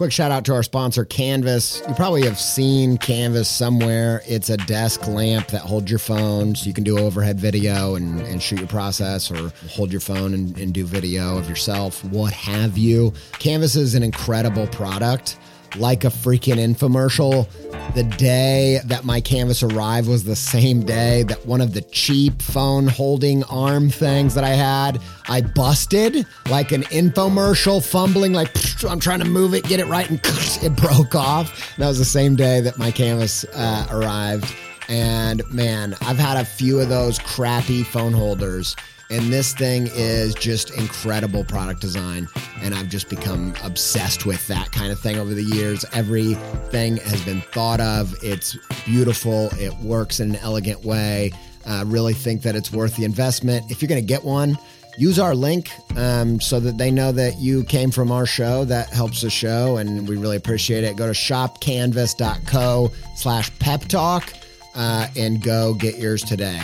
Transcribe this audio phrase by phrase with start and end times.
[0.00, 1.82] Quick shout out to our sponsor, Canvas.
[1.86, 4.22] You probably have seen Canvas somewhere.
[4.26, 8.18] It's a desk lamp that holds your phone so you can do overhead video and,
[8.22, 12.32] and shoot your process or hold your phone and, and do video of yourself, what
[12.32, 13.12] have you.
[13.40, 15.38] Canvas is an incredible product
[15.76, 17.48] like a freaking infomercial.
[17.94, 22.40] The day that my canvas arrived was the same day that one of the cheap
[22.40, 28.50] phone holding arm things that I had, I busted like an infomercial, fumbling, like
[28.88, 31.76] I'm trying to move it, get it right, and it broke off.
[31.78, 34.54] That was the same day that my canvas uh, arrived.
[34.88, 38.76] And man, I've had a few of those crappy phone holders
[39.10, 42.28] and this thing is just incredible product design.
[42.62, 45.84] And I've just become obsessed with that kind of thing over the years.
[45.92, 48.14] Everything has been thought of.
[48.22, 49.48] It's beautiful.
[49.58, 51.32] It works in an elegant way.
[51.66, 53.70] I really think that it's worth the investment.
[53.70, 54.56] If you're going to get one,
[54.96, 58.64] use our link um, so that they know that you came from our show.
[58.64, 60.96] That helps the show, and we really appreciate it.
[60.96, 64.32] Go to shopcanvas.co slash pep talk
[64.74, 66.60] uh, and go get yours today.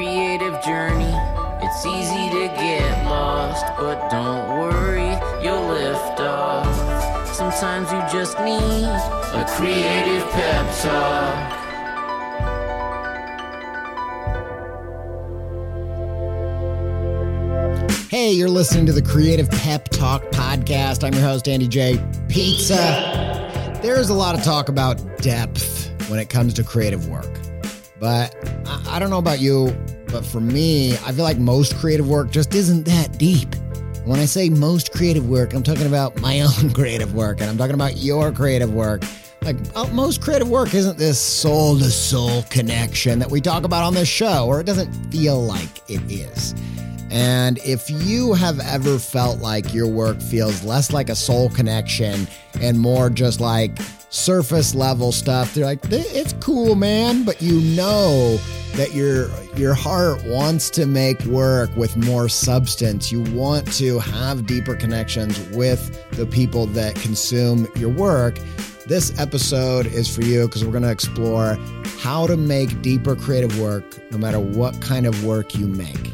[0.00, 1.14] Creative journey,
[1.60, 5.10] it's easy to get lost, but don't worry,
[5.44, 7.26] you'll lift off.
[7.34, 11.56] Sometimes you just need a creative pep talk.
[18.08, 21.04] Hey, you're listening to the Creative Pep Talk podcast.
[21.04, 22.02] I'm your host, Andy J.
[22.30, 23.76] Pizza.
[23.82, 27.28] There's a lot of talk about depth when it comes to creative work.
[28.00, 28.34] But
[28.66, 29.76] I, I don't know about you,
[30.10, 33.54] but for me, I feel like most creative work just isn't that deep.
[34.04, 37.56] When I say most creative work, I'm talking about my own creative work and I'm
[37.56, 39.02] talking about your creative work.
[39.42, 43.84] Like uh, most creative work isn't this soul to soul connection that we talk about
[43.84, 46.54] on this show, or it doesn't feel like it is.
[47.10, 52.28] And if you have ever felt like your work feels less like a soul connection
[52.60, 53.78] and more just like
[54.10, 58.38] surface level stuff, they're like, it's cool, man, but you know
[58.74, 63.10] that your your heart wants to make work with more substance.
[63.10, 68.38] You want to have deeper connections with the people that consume your work.
[68.86, 71.56] This episode is for you because we're going to explore
[71.98, 76.12] how to make deeper creative work no matter what kind of work you make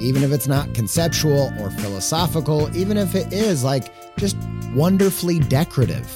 [0.00, 4.36] even if it's not conceptual or philosophical, even if it is like just
[4.74, 6.06] wonderfully decorative.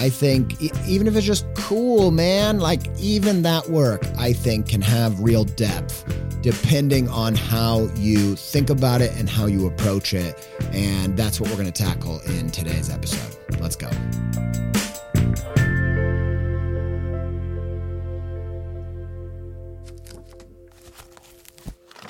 [0.00, 4.80] I think even if it's just cool, man, like even that work, I think can
[4.80, 6.04] have real depth
[6.40, 10.48] depending on how you think about it and how you approach it.
[10.72, 13.36] And that's what we're going to tackle in today's episode.
[13.60, 13.90] Let's go.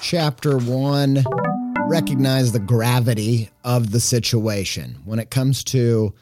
[0.03, 1.25] Chapter one
[1.89, 6.13] recognize the gravity of the situation when it comes to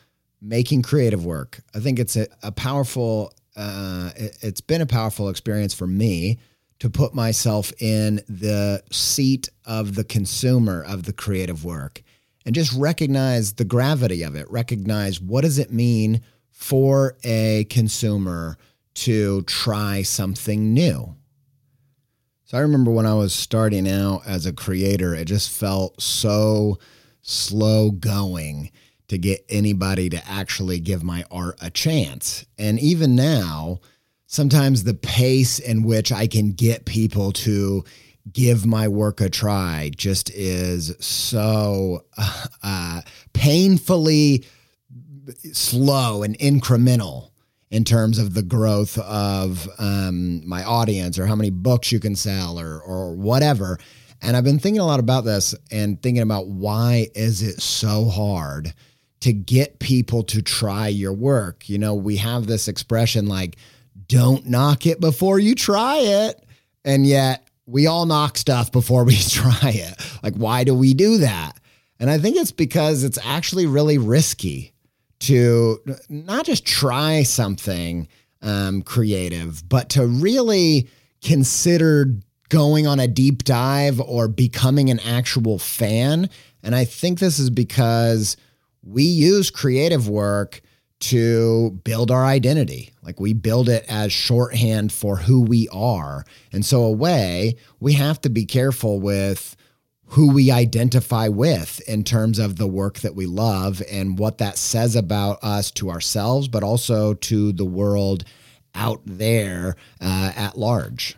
[0.41, 1.61] making creative work.
[1.75, 6.39] I think it's a, a powerful, uh, it, it's been a powerful experience for me
[6.79, 12.03] to put myself in the seat of the consumer of the creative work
[12.45, 14.51] and just recognize the gravity of it.
[14.51, 16.21] Recognize what does it mean
[16.51, 18.59] for a consumer
[18.95, 21.17] to try something new
[22.47, 26.79] so I remember when I was starting out as a creator, it just felt so
[27.21, 28.71] slow going
[29.09, 32.45] to get anybody to actually give my art a chance.
[32.59, 33.81] And even now,
[34.27, 37.85] sometimes the pace in which I can get people to
[38.33, 42.05] give my work a try just is so
[42.63, 43.01] uh,
[43.33, 44.45] painfully
[45.53, 47.31] slow and incremental
[47.71, 52.17] in terms of the growth of um, my audience or how many books you can
[52.17, 53.79] sell or or whatever.
[54.23, 58.07] And I've been thinking a lot about this and thinking about why is it so
[58.07, 58.73] hard
[59.21, 61.69] to get people to try your work?
[61.69, 63.57] You know, we have this expression like
[64.09, 66.45] don't knock it before you try it.
[66.85, 69.95] And yet we all knock stuff before we try it.
[70.23, 71.59] Like why do we do that?
[71.99, 74.73] And I think it's because it's actually really risky
[75.21, 78.07] to not just try something
[78.43, 80.89] um, creative, but to really
[81.23, 82.13] consider
[82.49, 86.29] going on a deep dive or becoming an actual fan.
[86.63, 88.37] And I think this is because
[88.87, 90.63] we use creative work
[90.99, 92.93] to build our identity.
[93.03, 96.25] Like we build it as shorthand for who we are.
[96.53, 99.57] And so, a way, we have to be careful with
[100.11, 104.57] who we identify with in terms of the work that we love and what that
[104.57, 108.25] says about us to ourselves, but also to the world
[108.75, 111.17] out there uh, at large.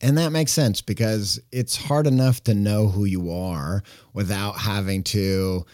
[0.00, 3.82] And that makes sense because it's hard enough to know who you are
[4.12, 5.64] without having to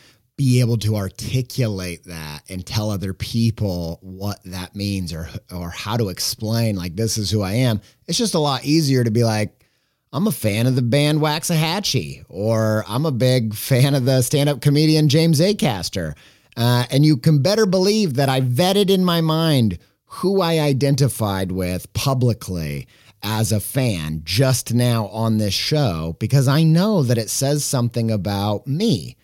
[0.41, 5.99] be able to articulate that and tell other people what that means or or how
[5.99, 7.79] to explain like this is who I am.
[8.07, 9.67] It's just a lot easier to be like
[10.15, 14.63] I'm a fan of the band Waxahatchee or I'm a big fan of the stand-up
[14.63, 16.17] comedian James Acaster.
[16.57, 21.53] Uh, and you can better believe that I vetted in my mind who I identified
[21.53, 22.89] with publicly
[23.23, 28.11] as a fan just now on this show because I know that it says something
[28.11, 29.19] about me.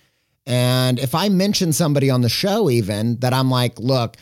[0.47, 4.17] And if I mention somebody on the show, even that I'm like, look,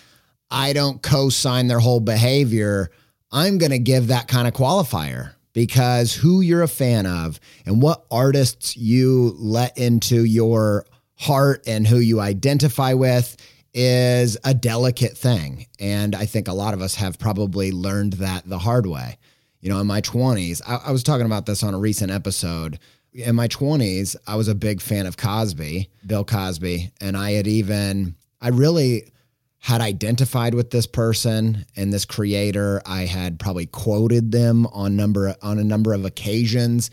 [0.50, 2.91] I don't co sign their whole behavior,
[3.31, 7.82] I'm going to give that kind of qualifier because who you're a fan of and
[7.82, 10.87] what artists you let into your
[11.17, 13.37] heart and who you identify with
[13.73, 15.67] is a delicate thing.
[15.81, 19.19] And I think a lot of us have probably learned that the hard way.
[19.61, 22.79] You know, in my 20s, I, I was talking about this on a recent episode.
[23.14, 27.46] In my 20s, I was a big fan of Cosby, Bill Cosby, and I had
[27.46, 29.12] even, I really
[29.61, 32.82] had identified with this person and this creator.
[32.84, 36.90] I had probably quoted them on number on a number of occasions,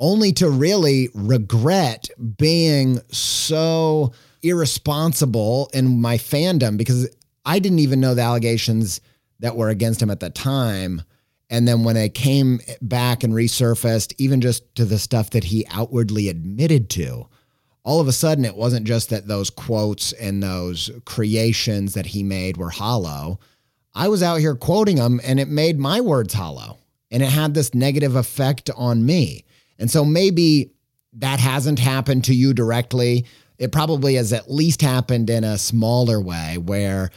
[0.00, 4.12] only to really regret being so
[4.42, 7.08] irresponsible in my fandom because
[7.46, 9.00] I didn't even know the allegations
[9.38, 11.02] that were against him at the time.
[11.50, 15.66] And then when it came back and resurfaced, even just to the stuff that he
[15.70, 17.26] outwardly admitted to,
[17.82, 22.22] all of a sudden it wasn't just that those quotes and those creations that he
[22.22, 23.40] made were hollow.
[23.94, 26.78] I was out here quoting them and it made my words hollow
[27.10, 29.44] and it had this negative effect on me.
[29.78, 30.70] And so maybe
[31.14, 33.26] that hasn't happened to you directly,
[33.58, 37.10] it probably has at least happened in a smaller way where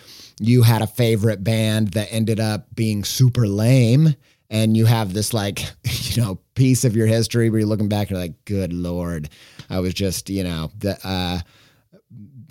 [0.45, 4.16] you had a favorite band that ended up being super lame
[4.50, 8.10] and you have this like you know piece of your history where you're looking back
[8.10, 9.30] and you're like good lord.
[9.69, 11.40] I was just you know the uh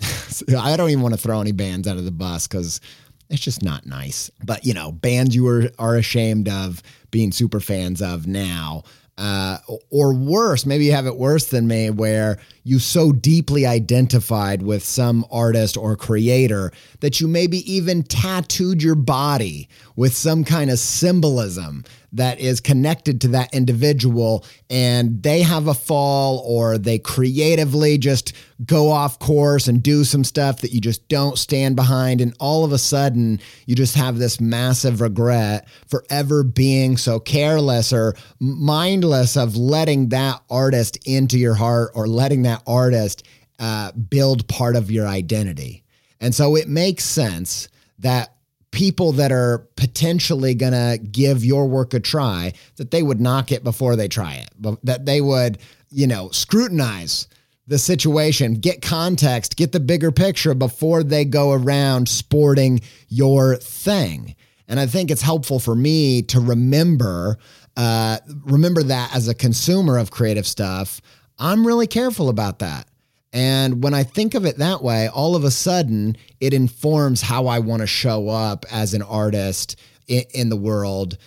[0.59, 2.81] i don't even want to throw any bands out of the bus because
[3.29, 4.29] it's just not nice.
[4.43, 6.81] But you know bands you are, are ashamed of
[7.11, 8.83] being super fans of now
[9.17, 9.57] uh,
[9.91, 14.83] or worse, maybe you have it worse than me, where you so deeply identified with
[14.83, 16.71] some artist or creator
[17.01, 21.83] that you maybe even tattooed your body with some kind of symbolism
[22.13, 28.33] that is connected to that individual and they have a fall or they creatively just
[28.65, 32.63] go off course and do some stuff that you just don't stand behind and all
[32.63, 38.15] of a sudden you just have this massive regret for ever being so careless or
[38.39, 43.23] mindless of letting that artist into your heart or letting that artist
[43.59, 45.83] uh, build part of your identity.
[46.19, 47.69] And so it makes sense
[47.99, 48.35] that
[48.73, 53.51] people that are potentially going to give your work a try that they would knock
[53.51, 55.59] it before they try it but that they would
[55.91, 57.27] you know scrutinize
[57.67, 64.35] the situation get context get the bigger picture before they go around sporting your thing.
[64.67, 67.37] And i think it's helpful for me to remember
[67.77, 71.01] uh, remember that as a consumer of creative stuff.
[71.39, 72.87] I'm really careful about that
[73.33, 77.47] and when I think of it that way, all of a sudden it informs how
[77.47, 79.75] I want to show up as an artist
[80.07, 81.17] in, in, the world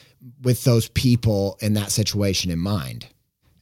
[0.43, 3.07] with those people in that situation in mind.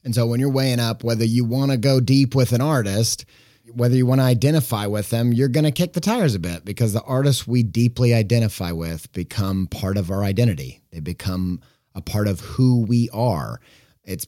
[0.03, 3.25] And so when you're weighing up whether you want to go deep with an artist,
[3.73, 6.63] whether you want to identify with them, you're going to kick the tires a bit
[6.63, 10.81] because the artists we deeply identify with become part of our identity.
[10.91, 11.61] They become
[11.95, 13.59] a part of who we are.
[14.03, 14.27] It's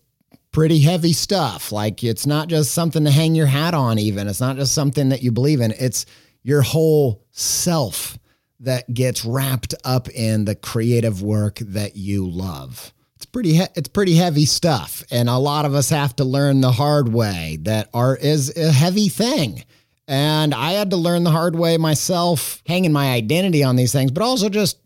[0.57, 1.71] pretty heavy stuff.
[1.71, 4.27] Like it's not just something to hang your hat on, even.
[4.27, 5.71] It's not just something that you believe in.
[5.77, 6.07] It's
[6.41, 8.17] your whole self
[8.61, 12.91] that gets wrapped up in the creative work that you love.
[13.17, 16.61] It's pretty he- it's pretty heavy stuff and a lot of us have to learn
[16.61, 19.63] the hard way that art is a heavy thing.
[20.07, 24.09] And I had to learn the hard way myself, hanging my identity on these things,
[24.09, 24.79] but also just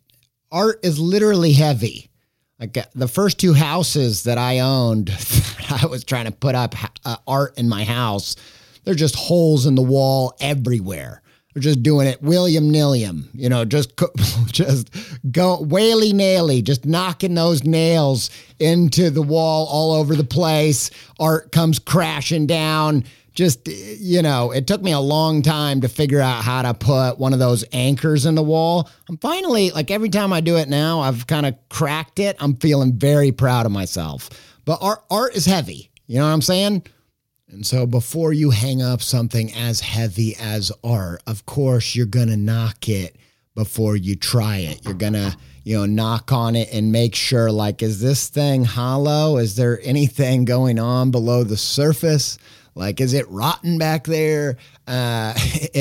[0.52, 2.11] art is literally heavy.
[2.62, 5.10] Like the first two houses that I owned,
[5.72, 8.36] I was trying to put up uh, art in my house.
[8.84, 11.24] They're just holes in the wall everywhere.
[11.54, 14.00] They're just doing it William Nilliam, you know, just
[14.46, 14.92] just
[15.32, 20.92] go whaley naily, just knocking those nails into the wall all over the place.
[21.20, 26.20] Art comes crashing down just you know it took me a long time to figure
[26.22, 30.10] out how to put one of those anchors in the wall i'm finally like every
[30.10, 33.72] time i do it now i've kind of cracked it i'm feeling very proud of
[33.72, 34.30] myself
[34.66, 36.84] but art art is heavy you know what i'm saying
[37.52, 42.38] And so before you hang up something as heavy as art, of course, you're to
[42.38, 43.18] knock it
[43.56, 44.86] before you try it.
[44.86, 45.36] You're to,
[45.66, 49.36] you know, knock on it and make sure like, is this thing hollow?
[49.38, 52.38] Is there anything going on below the surface?
[52.74, 54.58] Like, is it rotten back there?
[54.88, 55.34] Uh,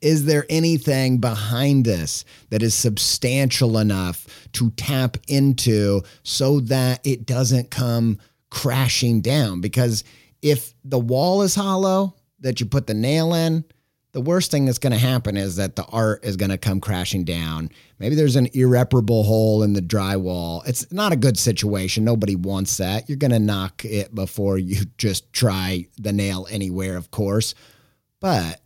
[0.00, 7.24] is there anything behind this that is substantial enough to tap into so that it
[7.26, 8.18] doesn't come
[8.50, 9.60] crashing down?
[9.60, 10.04] Because
[10.42, 13.64] if the wall is hollow that you put the nail in,
[14.18, 16.80] the worst thing that's going to happen is that the art is going to come
[16.80, 17.70] crashing down.
[18.00, 20.66] Maybe there's an irreparable hole in the drywall.
[20.66, 22.02] It's not a good situation.
[22.02, 23.08] Nobody wants that.
[23.08, 27.54] You're going to knock it before you just try the nail anywhere, of course.
[28.18, 28.60] But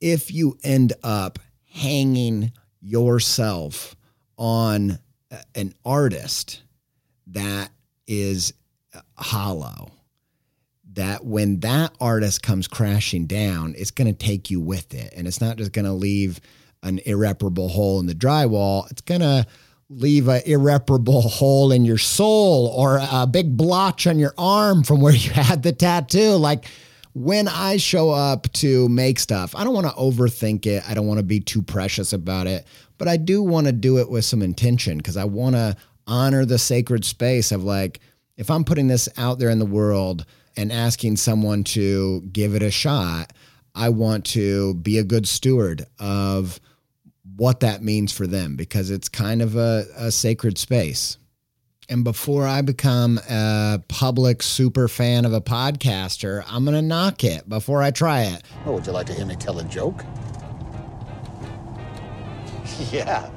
[0.00, 1.38] if you end up
[1.72, 3.94] hanging yourself
[4.36, 4.98] on
[5.54, 6.62] an artist
[7.28, 7.70] that
[8.08, 8.54] is
[8.92, 9.92] uh, hollow,
[10.94, 15.12] that when that artist comes crashing down, it's going to take you with it.
[15.16, 16.40] And it's not just going to leave
[16.82, 19.46] an irreparable hole in the drywall, it's going to
[19.88, 25.00] leave an irreparable hole in your soul or a big blotch on your arm from
[25.00, 26.36] where you had the tattoo.
[26.36, 26.66] Like
[27.12, 30.88] when I show up to make stuff, I don't want to overthink it.
[30.88, 32.66] I don't want to be too precious about it,
[32.98, 36.44] but I do want to do it with some intention because I want to honor
[36.44, 38.00] the sacred space of like,
[38.36, 40.24] if I'm putting this out there in the world,
[40.56, 43.32] and asking someone to give it a shot,
[43.74, 46.60] I want to be a good steward of
[47.36, 51.16] what that means for them because it's kind of a, a sacred space.
[51.88, 57.24] And before I become a public super fan of a podcaster, I'm going to knock
[57.24, 58.42] it before I try it.
[58.64, 60.04] Oh, would you like to hear me tell a joke?
[62.92, 63.28] yeah,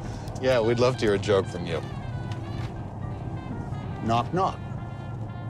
[0.42, 1.82] yeah, we'd love to hear a joke from you.
[4.04, 4.60] Knock, knock.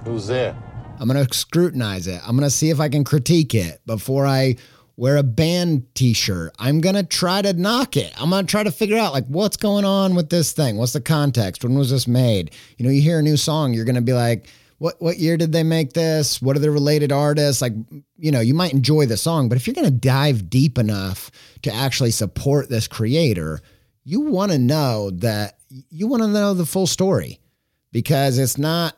[0.06, 0.56] Who's there?
[1.04, 2.22] I'm going to scrutinize it.
[2.26, 4.56] I'm going to see if I can critique it before I
[4.96, 6.56] wear a band t-shirt.
[6.58, 8.14] I'm going to try to knock it.
[8.16, 10.78] I'm going to try to figure out like what's going on with this thing?
[10.78, 11.62] What's the context?
[11.62, 12.52] When was this made?
[12.78, 15.36] You know, you hear a new song, you're going to be like, what what year
[15.36, 16.42] did they make this?
[16.42, 17.62] What are the related artists?
[17.62, 17.74] Like,
[18.18, 21.32] you know, you might enjoy the song, but if you're going to dive deep enough
[21.64, 23.60] to actually support this creator,
[24.06, 27.42] you want to know that you want to know the full story
[27.92, 28.96] because it's not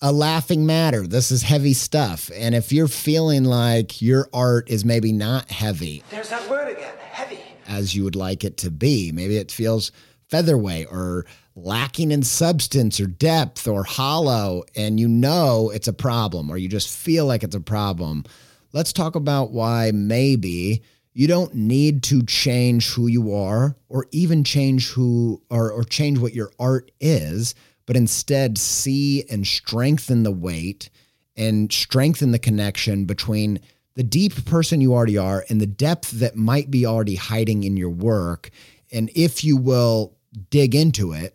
[0.00, 1.06] a laughing matter.
[1.06, 2.30] This is heavy stuff.
[2.34, 6.94] And if you're feeling like your art is maybe not heavy, there's that word again,
[7.10, 9.90] heavy, as you would like it to be, maybe it feels
[10.28, 11.26] featherweight or
[11.56, 16.68] lacking in substance or depth or hollow, and you know it's a problem or you
[16.68, 18.24] just feel like it's a problem.
[18.72, 20.82] Let's talk about why maybe
[21.14, 26.18] you don't need to change who you are or even change who or, or change
[26.18, 27.56] what your art is
[27.88, 30.90] but instead see and strengthen the weight
[31.38, 33.58] and strengthen the connection between
[33.94, 37.78] the deep person you already are and the depth that might be already hiding in
[37.78, 38.50] your work.
[38.92, 40.14] And if you will
[40.50, 41.34] dig into it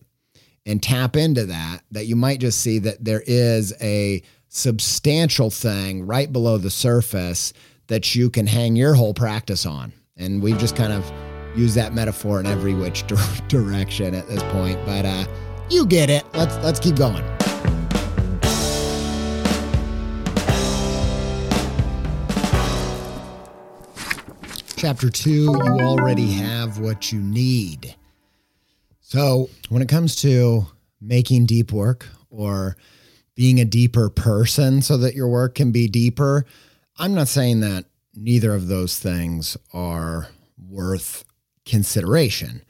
[0.64, 6.06] and tap into that, that you might just see that there is a substantial thing
[6.06, 7.52] right below the surface
[7.88, 9.92] that you can hang your whole practice on.
[10.18, 11.12] And we've just kind of
[11.56, 13.08] used that metaphor in every which
[13.48, 14.80] direction at this point.
[14.86, 15.26] But uh,
[15.74, 16.24] you get it.
[16.34, 17.24] Let's let's keep going.
[24.76, 27.96] Chapter 2, you already have what you need.
[29.00, 30.66] So, when it comes to
[31.00, 32.76] making deep work or
[33.34, 36.46] being a deeper person so that your work can be deeper,
[36.98, 40.28] I'm not saying that neither of those things are
[40.58, 41.24] worth
[41.66, 42.62] consideration.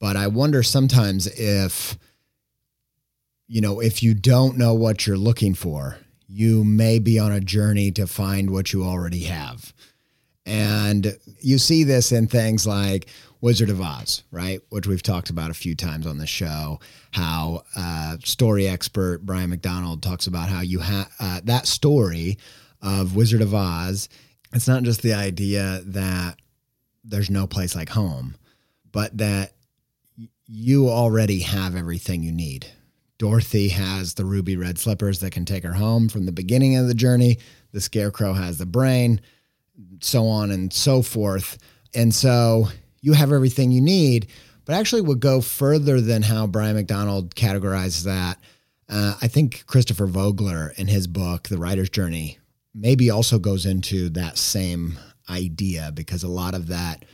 [0.00, 1.98] But I wonder sometimes if
[3.50, 7.40] you know, if you don't know what you're looking for, you may be on a
[7.40, 9.74] journey to find what you already have.
[10.46, 13.08] And you see this in things like
[13.40, 14.60] Wizard of Oz, right?
[14.68, 16.78] Which we've talked about a few times on the show.
[17.10, 22.38] How uh, story expert Brian McDonald talks about how you have uh, that story
[22.80, 24.08] of Wizard of Oz.
[24.52, 26.36] It's not just the idea that
[27.02, 28.36] there's no place like home,
[28.92, 29.54] but that
[30.46, 32.68] you already have everything you need
[33.20, 36.88] Dorothy has the ruby red slippers that can take her home from the beginning of
[36.88, 37.36] the journey.
[37.70, 39.20] The scarecrow has the brain,
[40.00, 41.58] so on and so forth.
[41.94, 42.68] And so
[43.02, 44.28] you have everything you need,
[44.64, 48.38] but actually would go further than how Brian McDonald categorizes that.
[48.88, 52.38] Uh, I think Christopher Vogler in his book, The Writer's Journey,
[52.74, 54.98] maybe also goes into that same
[55.28, 57.04] idea because a lot of that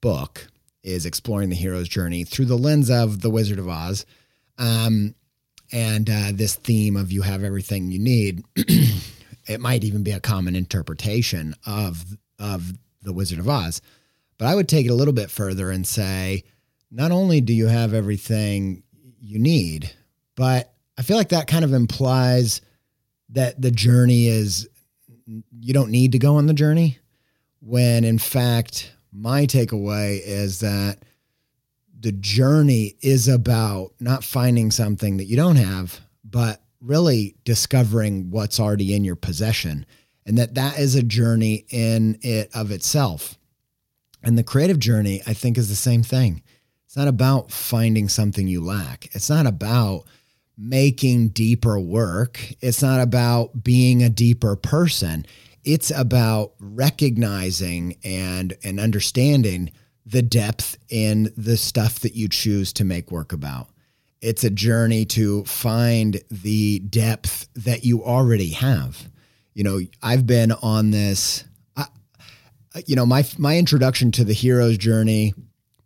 [0.00, 0.46] book
[0.84, 4.06] is exploring the hero's journey through the lens of The Wizard of Oz.
[4.56, 5.16] Um,
[5.72, 8.44] and uh, this theme of you have everything you need.
[8.56, 12.04] it might even be a common interpretation of
[12.38, 12.72] of
[13.02, 13.80] the Wizard of Oz.
[14.38, 16.44] But I would take it a little bit further and say,
[16.90, 18.84] not only do you have everything
[19.20, 19.90] you need,
[20.36, 22.60] but I feel like that kind of implies
[23.30, 24.68] that the journey is
[25.26, 26.98] you don't need to go on the journey
[27.60, 31.02] when in fact my takeaway is that
[32.00, 36.00] the journey is about not finding something that you don't have
[36.30, 39.86] but really discovering what's already in your possession.
[40.26, 43.38] And that that is a journey in it of itself.
[44.22, 46.42] And the creative journey i think is the same thing.
[46.86, 49.14] It's not about finding something you lack.
[49.14, 50.04] It's not about
[50.56, 52.40] making deeper work.
[52.60, 55.26] It's not about being a deeper person.
[55.64, 59.70] It's about recognizing and and understanding
[60.08, 63.68] the depth in the stuff that you choose to make work about
[64.20, 69.08] it's a journey to find the depth that you already have.
[69.54, 71.44] You know, I've been on this.
[72.86, 75.34] You know, my my introduction to the hero's journey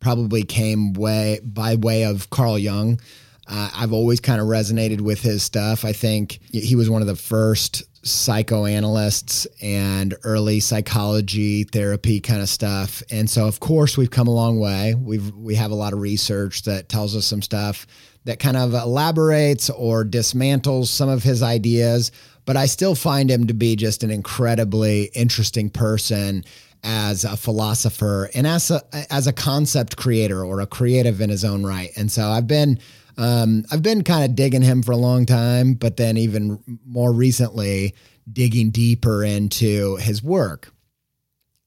[0.00, 3.00] probably came way by way of Carl Jung.
[3.47, 5.85] Uh, I've always kind of resonated with his stuff.
[5.85, 12.49] I think he was one of the first psychoanalysts and early psychology therapy kind of
[12.49, 13.02] stuff.
[13.11, 14.94] And so, of course, we've come a long way.
[14.94, 17.87] We've we have a lot of research that tells us some stuff
[18.25, 22.12] that kind of elaborates or dismantles some of his ideas.
[22.44, 26.44] But I still find him to be just an incredibly interesting person
[26.85, 28.82] as a philosopher and as a
[29.12, 31.90] as a concept creator or a creative in his own right.
[31.97, 32.80] And so I've been
[33.16, 37.12] um, I've been kind of digging him for a long time, but then even more
[37.12, 37.95] recently
[38.31, 40.73] digging deeper into his work.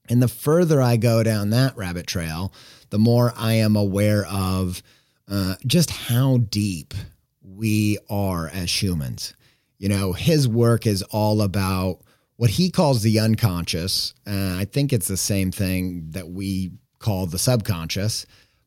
[0.10, 2.54] And the further I go down that rabbit trail,
[2.90, 4.82] the more I am aware of
[5.28, 6.94] uh, just how deep
[7.42, 9.34] we are as humans.
[9.78, 12.00] You know, his work is all about
[12.38, 14.14] what he calls the unconscious.
[14.28, 18.26] Uh, I think it's the same thing that we call the subconscious,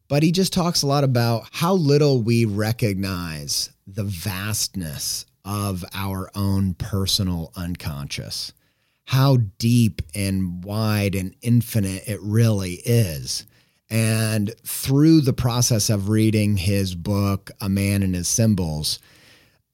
[0.08, 6.30] but he just talks a lot about how little we recognize the vastness of our
[6.34, 8.52] own personal unconscious,
[9.04, 13.46] how deep and wide and infinite it really is.
[13.90, 18.98] And through the process of reading his book, A Man and His Symbols,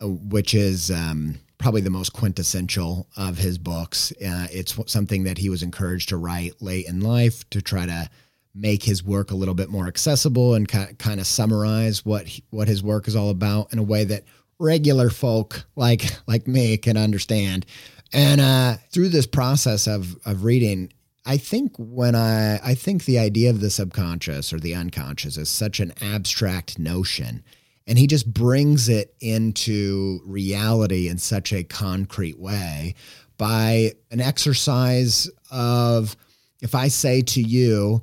[0.01, 5.39] uh, which is um, probably the most quintessential of his books, uh, it's something that
[5.39, 8.09] he was encouraged to write late in life to try to
[8.55, 12.69] make his work a little bit more accessible and kind of summarize what he, what
[12.69, 14.25] his work is all about in a way that
[14.59, 17.67] regular folk like like me can understand.
[18.13, 20.93] And uh, through this process of of reading,
[21.27, 25.49] I think when I I think the idea of the subconscious or the unconscious is
[25.49, 27.43] such an abstract notion
[27.87, 32.95] and he just brings it into reality in such a concrete way
[33.37, 36.17] by an exercise of
[36.63, 38.03] if I say to you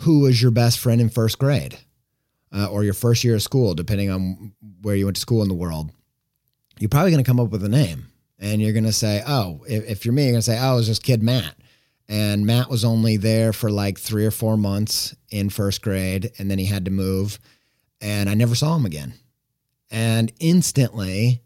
[0.00, 1.78] who was your best friend in first grade
[2.54, 5.48] uh, or your first year of school depending on where you went to school in
[5.48, 5.90] the world
[6.78, 8.06] you're probably going to come up with a name
[8.38, 10.74] and you're going to say oh if, if you're me you're going to say oh
[10.74, 11.54] it was just kid Matt
[12.10, 16.50] and Matt was only there for like three or four months in first grade, and
[16.50, 17.38] then he had to move,
[18.00, 19.14] and I never saw him again.
[19.92, 21.40] And instantly,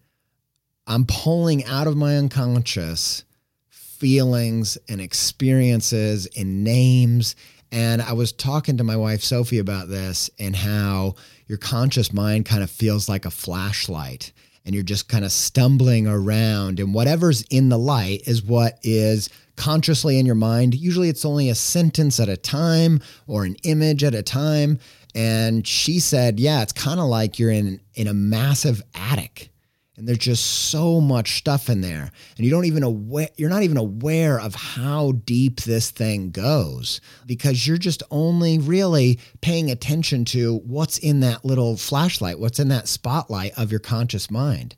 [0.87, 3.25] I'm pulling out of my unconscious
[3.69, 7.37] feelings and experiences and names.
[7.73, 11.15] And I was talking to my wife, Sophie, about this and how
[11.47, 14.33] your conscious mind kind of feels like a flashlight
[14.65, 19.29] and you're just kind of stumbling around, and whatever's in the light is what is
[19.57, 20.75] consciously in your mind.
[20.75, 24.79] Usually it's only a sentence at a time or an image at a time.
[25.15, 29.51] And she said, yeah, it's kind of like you're in in a massive attic
[29.97, 32.11] and there's just so much stuff in there.
[32.37, 37.01] And you don't even aware you're not even aware of how deep this thing goes
[37.27, 42.69] because you're just only really paying attention to what's in that little flashlight what's in
[42.69, 44.75] that spotlight of your conscious mind.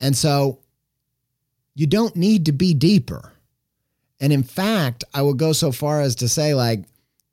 [0.00, 0.60] And so
[1.74, 3.32] you don't need to be deeper.
[4.20, 6.84] And in fact, I would go so far as to say, like,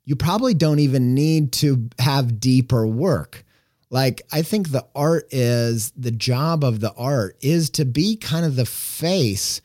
[0.04, 3.44] you probably don't even need to have deeper work.
[3.90, 8.44] Like, I think the art is the job of the art is to be kind
[8.44, 9.62] of the face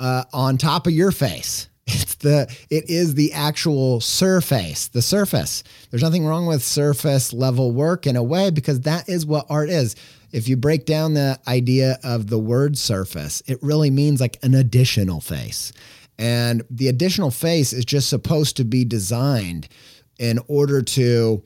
[0.00, 1.68] uh, on top of your face.
[1.92, 5.64] It's the it is the actual surface, the surface.
[5.90, 9.70] There's nothing wrong with surface level work in a way because that is what art
[9.70, 9.96] is.
[10.30, 14.54] If you break down the idea of the word surface, it really means like an
[14.54, 15.72] additional face.
[16.16, 19.68] And the additional face is just supposed to be designed
[20.20, 21.42] in order to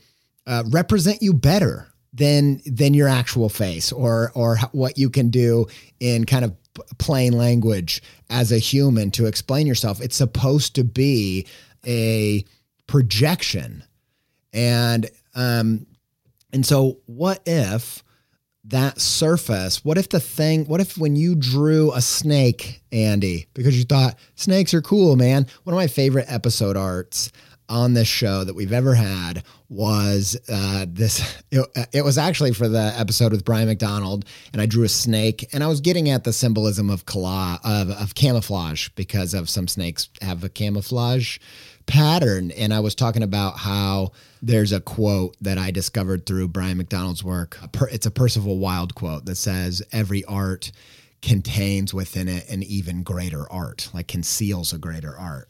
[0.47, 5.67] uh, represent you better than than your actual face or or what you can do
[5.99, 6.55] in kind of
[6.99, 10.01] plain language as a human to explain yourself.
[10.01, 11.47] It's supposed to be
[11.85, 12.45] a
[12.87, 13.85] projection.
[14.53, 15.87] And um
[16.53, 18.05] and so what if
[18.67, 23.77] that surface, what if the thing, what if when you drew a snake, Andy, because
[23.77, 25.47] you thought snakes are cool, man?
[25.65, 27.31] One of my favorite episode arts
[27.69, 31.43] on this show that we've ever had was uh, this.
[31.55, 35.49] It, it, was actually for the episode with Brian McDonald, and I drew a snake,
[35.53, 39.69] and I was getting at the symbolism of, cala- of, of camouflage because of some
[39.69, 41.39] snakes have a camouflage
[41.87, 42.51] pattern.
[42.51, 44.11] And I was talking about how
[44.43, 47.57] there's a quote that I discovered through Brian McDonald's work.
[47.93, 50.73] It's a Percival Wilde quote that says, Every art
[51.23, 55.49] contains within it an even greater art, like conceals a greater art.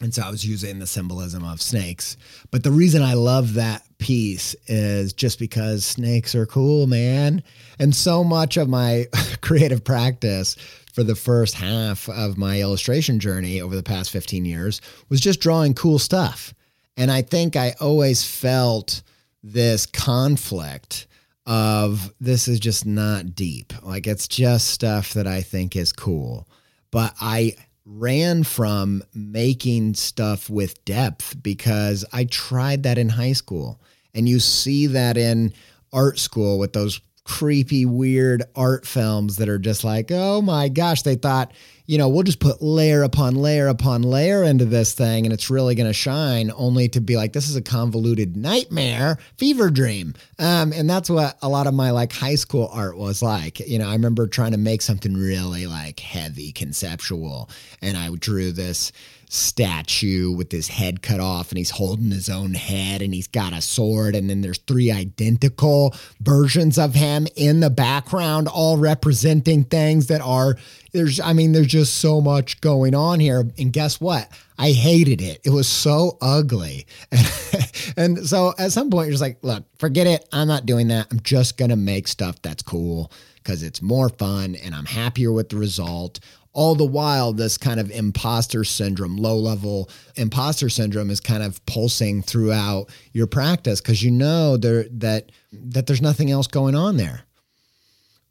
[0.00, 2.16] And so I was using the symbolism of snakes.
[2.50, 7.42] But the reason I love that piece is just because snakes are cool, man.
[7.80, 9.06] And so much of my
[9.40, 10.56] creative practice
[10.92, 15.40] for the first half of my illustration journey over the past 15 years was just
[15.40, 16.54] drawing cool stuff.
[16.96, 19.02] And I think I always felt
[19.42, 21.06] this conflict
[21.46, 23.72] of this is just not deep.
[23.82, 26.48] Like it's just stuff that I think is cool.
[26.90, 27.54] But I
[27.88, 33.80] ran from making stuff with depth because I tried that in high school.
[34.14, 35.54] And you see that in
[35.92, 41.02] art school with those creepy, weird art films that are just like, oh my gosh,
[41.02, 41.52] they thought,
[41.88, 45.48] you know, we'll just put layer upon layer upon layer into this thing and it's
[45.48, 50.12] really going to shine, only to be like, this is a convoluted nightmare, fever dream.
[50.38, 53.60] Um, and that's what a lot of my like high school art was like.
[53.60, 57.48] You know, I remember trying to make something really like heavy conceptual,
[57.80, 58.92] and I drew this
[59.30, 63.52] statue with his head cut off and he's holding his own head and he's got
[63.52, 69.64] a sword and then there's three identical versions of him in the background all representing
[69.64, 70.56] things that are
[70.92, 73.44] there's I mean there's just so much going on here.
[73.58, 74.28] And guess what?
[74.58, 75.40] I hated it.
[75.44, 76.86] It was so ugly.
[77.96, 80.28] And so at some point you're just like look forget it.
[80.32, 81.08] I'm not doing that.
[81.10, 85.32] I'm just going to make stuff that's cool because it's more fun and I'm happier
[85.32, 86.20] with the result
[86.58, 91.64] all the while this kind of imposter syndrome low level imposter syndrome is kind of
[91.66, 96.96] pulsing throughout your practice because you know there that that there's nothing else going on
[96.96, 97.22] there.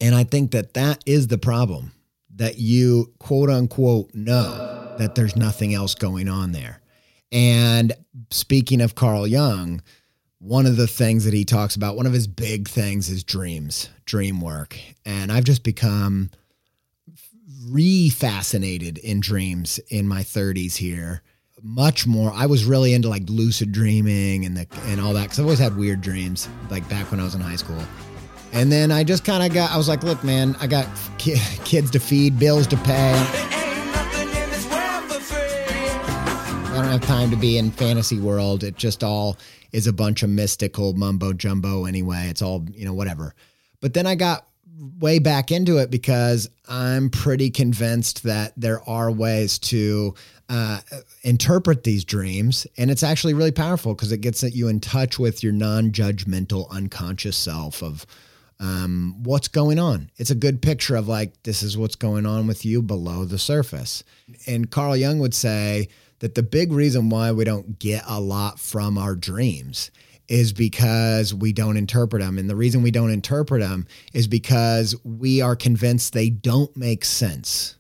[0.02, 1.94] And i think that that is the problem
[2.36, 6.82] that you quote unquote know that there's nothing else going on there.
[7.32, 7.94] And
[8.30, 9.82] speaking of carl jung
[10.40, 13.88] one of the things that he talks about one of his big things is dreams
[14.04, 14.78] dream work.
[15.06, 16.30] And i've just become
[17.66, 21.22] re-fascinated in dreams in my 30s here.
[21.64, 25.40] Much more i was really into like lucid dreaming and the and all that because
[25.40, 27.82] i always had weird dreams like back when i was in high school.
[28.54, 31.42] And then i just kind of got i was like look man i got ki-
[31.66, 33.14] kids to feed bills to pay.
[36.78, 38.64] I don't have time to be in fantasy world.
[38.64, 39.36] It just all
[39.72, 42.28] is a bunch of mystical mumbo jumbo anyway.
[42.30, 43.34] It's all you know whatever.
[43.82, 44.48] But then i got
[45.00, 50.16] way back into it because I'm pretty convinced that there are ways to
[50.50, 50.80] uh,
[51.24, 52.68] interpret these dreams.
[52.78, 56.70] And it's actually really powerful because it gets you in touch with your non judgmental,
[56.70, 58.06] unconscious self of
[58.60, 60.10] um, what's going on.
[60.18, 63.38] It's a good picture of like, this is what's going on with you below the
[63.38, 64.04] surface.
[64.48, 68.60] And Carl Jung would say that the big reason why we don't get a lot
[68.60, 69.92] from our dreams
[70.28, 72.38] is because we don't interpret them.
[72.38, 77.06] And the reason we don't interpret them is because we are convinced they don't make
[77.06, 77.76] sense.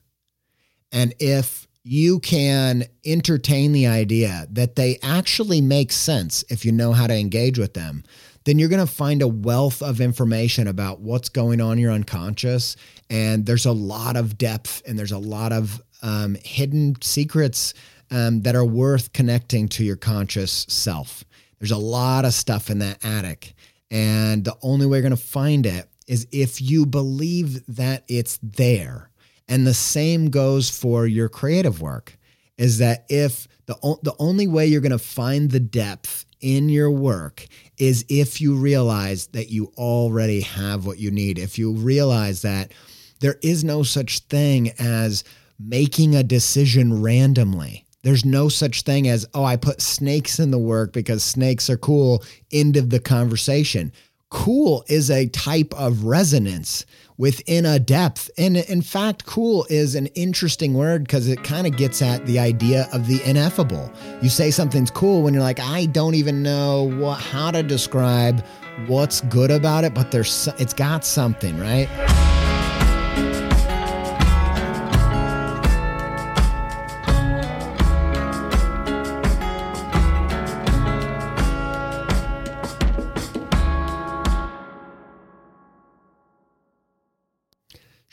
[0.91, 6.91] And if you can entertain the idea that they actually make sense if you know
[6.91, 8.03] how to engage with them,
[8.43, 11.91] then you're going to find a wealth of information about what's going on in your
[11.91, 12.77] unconscious.
[13.09, 17.73] And there's a lot of depth and there's a lot of um, hidden secrets
[18.11, 21.23] um, that are worth connecting to your conscious self.
[21.59, 23.53] There's a lot of stuff in that attic.
[23.89, 28.39] And the only way you're going to find it is if you believe that it's
[28.41, 29.09] there.
[29.47, 32.17] And the same goes for your creative work
[32.57, 36.91] is that if the, the only way you're going to find the depth in your
[36.91, 37.45] work
[37.77, 41.39] is if you realize that you already have what you need.
[41.39, 42.71] If you realize that
[43.19, 45.23] there is no such thing as
[45.59, 47.86] making a decision randomly.
[48.03, 51.77] There's no such thing as, oh, I put snakes in the work because snakes are
[51.77, 52.23] cool.
[52.51, 53.91] End of the conversation.
[54.29, 56.85] Cool is a type of resonance
[57.17, 58.29] within a depth.
[58.37, 62.37] And in fact, cool is an interesting word because it kind of gets at the
[62.39, 63.91] idea of the ineffable.
[64.21, 68.45] You say something's cool when you're like, I don't even know what how to describe
[68.85, 71.87] what's good about it, but there's it's got something, right?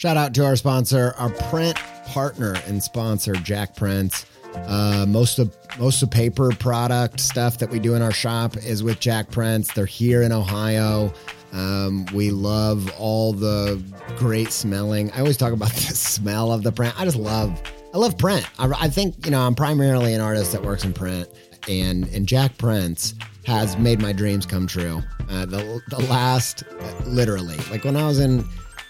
[0.05, 4.27] Shout out to our sponsor, our print partner and sponsor, Jakprints.
[4.55, 8.83] Uh, most of most of paper product stuff that we do in our shop is
[8.83, 9.73] with Jakprints.
[9.73, 11.11] They're here in Ohio.
[11.53, 13.83] Um, we love all the
[14.19, 15.11] great smelling.
[15.13, 17.01] I always talk about the smell of the print.
[17.01, 17.59] I just love,
[17.95, 18.47] I love print.
[18.59, 21.31] I, I think you know I'm primarily an artist that works in print,
[21.67, 23.15] and and Jakprints
[23.47, 25.03] has made my dreams come true.
[25.31, 26.63] Uh, the the last,
[27.07, 28.45] literally, like when I was in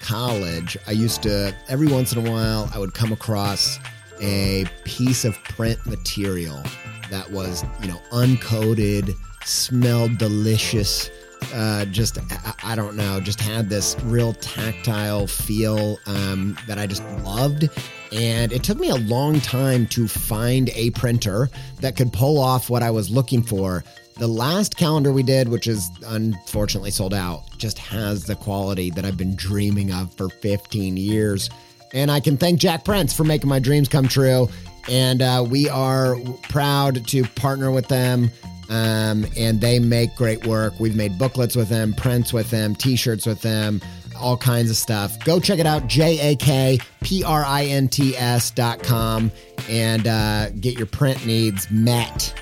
[0.05, 3.79] college, I used to every once in a while I would come across
[4.21, 6.63] a piece of print material
[7.11, 9.15] that was, you know, uncoated,
[9.45, 11.11] smelled delicious.
[11.55, 16.87] Uh, just I, I don't know, just had this real tactile feel um, that I
[16.87, 17.69] just loved,
[18.13, 21.49] and it took me a long time to find a printer
[21.81, 23.85] that could pull off what I was looking for.
[24.17, 29.05] The last calendar we did, which is unfortunately sold out, just has the quality that
[29.05, 31.51] I've been dreaming of for 15 years.
[31.93, 34.49] And I can thank Jakprints for making my dreams come true.
[34.89, 36.17] And uh, we are
[36.49, 38.31] proud to partner with them.
[38.71, 40.75] Um, and they make great work.
[40.79, 43.83] We've made booklets with them, prints with them, t shirts with them,
[44.17, 45.23] all kinds of stuff.
[45.25, 49.31] Go check it out, J A K P R I N T S dot com,
[49.69, 52.33] and uh, get your print needs met.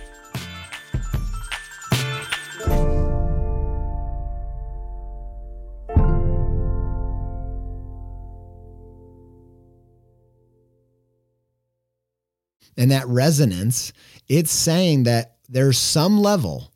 [12.76, 13.92] And that resonance,
[14.28, 16.72] it's saying that there's some level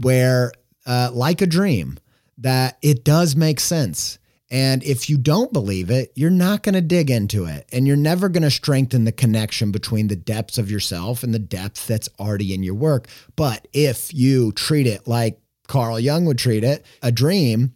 [0.00, 0.52] where,
[0.86, 1.98] uh, like a dream,
[2.38, 4.18] that it does make sense.
[4.50, 7.68] And if you don't believe it, you're not going to dig into it.
[7.72, 11.38] And you're never going to strengthen the connection between the depths of yourself and the
[11.38, 13.06] depth that's already in your work.
[13.36, 17.74] But if you treat it like Carl Jung would treat it, a dream,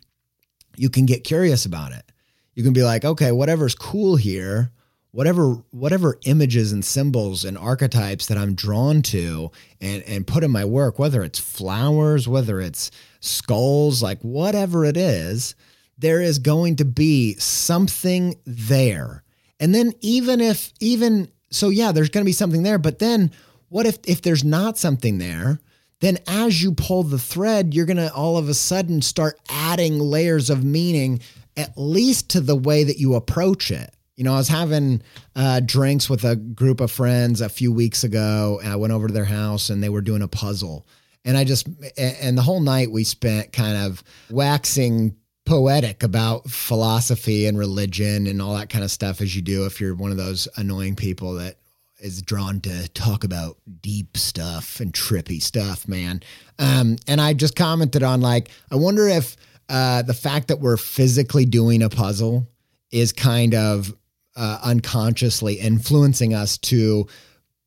[0.76, 2.10] you can get curious about it.
[2.54, 4.72] You can be like, okay, whatever's cool here,
[5.14, 10.50] whatever whatever images and symbols and archetypes that I'm drawn to and and put in
[10.50, 15.54] my work, whether it's flowers, whether it's skulls, like whatever it is,
[15.96, 19.22] there is going to be something there.
[19.60, 23.30] And then even if even so yeah, there's going to be something there, but then
[23.68, 25.60] what if if there's not something there?
[26.00, 30.00] Then as you pull the thread, you're going to all of a sudden start adding
[30.00, 31.20] layers of meaning
[31.56, 33.94] at least to the way that you approach it.
[34.16, 35.02] You know, I was having
[35.34, 39.08] uh, drinks with a group of friends a few weeks ago, and I went over
[39.08, 40.86] to their house and they were doing a puzzle.
[41.24, 47.46] And I just, and the whole night we spent kind of waxing poetic about philosophy
[47.46, 50.16] and religion and all that kind of stuff, as you do if you're one of
[50.16, 51.56] those annoying people that
[51.98, 56.22] is drawn to talk about deep stuff and trippy stuff, man.
[56.58, 59.36] Um, and I just commented on, like, I wonder if
[59.68, 62.46] uh, the fact that we're physically doing a puzzle
[62.90, 63.94] is kind of
[64.36, 67.06] uh, unconsciously influencing us to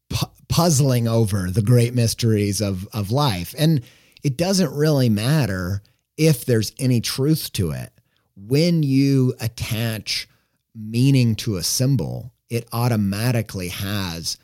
[0.10, 3.54] pu- puzzling over the great mysteries of of life.
[3.58, 3.82] And
[4.24, 5.82] it doesn't really matter
[6.18, 7.92] if there's any truth to it.
[8.36, 10.28] When you attach
[10.76, 14.38] meaning to a symbol, it automatically has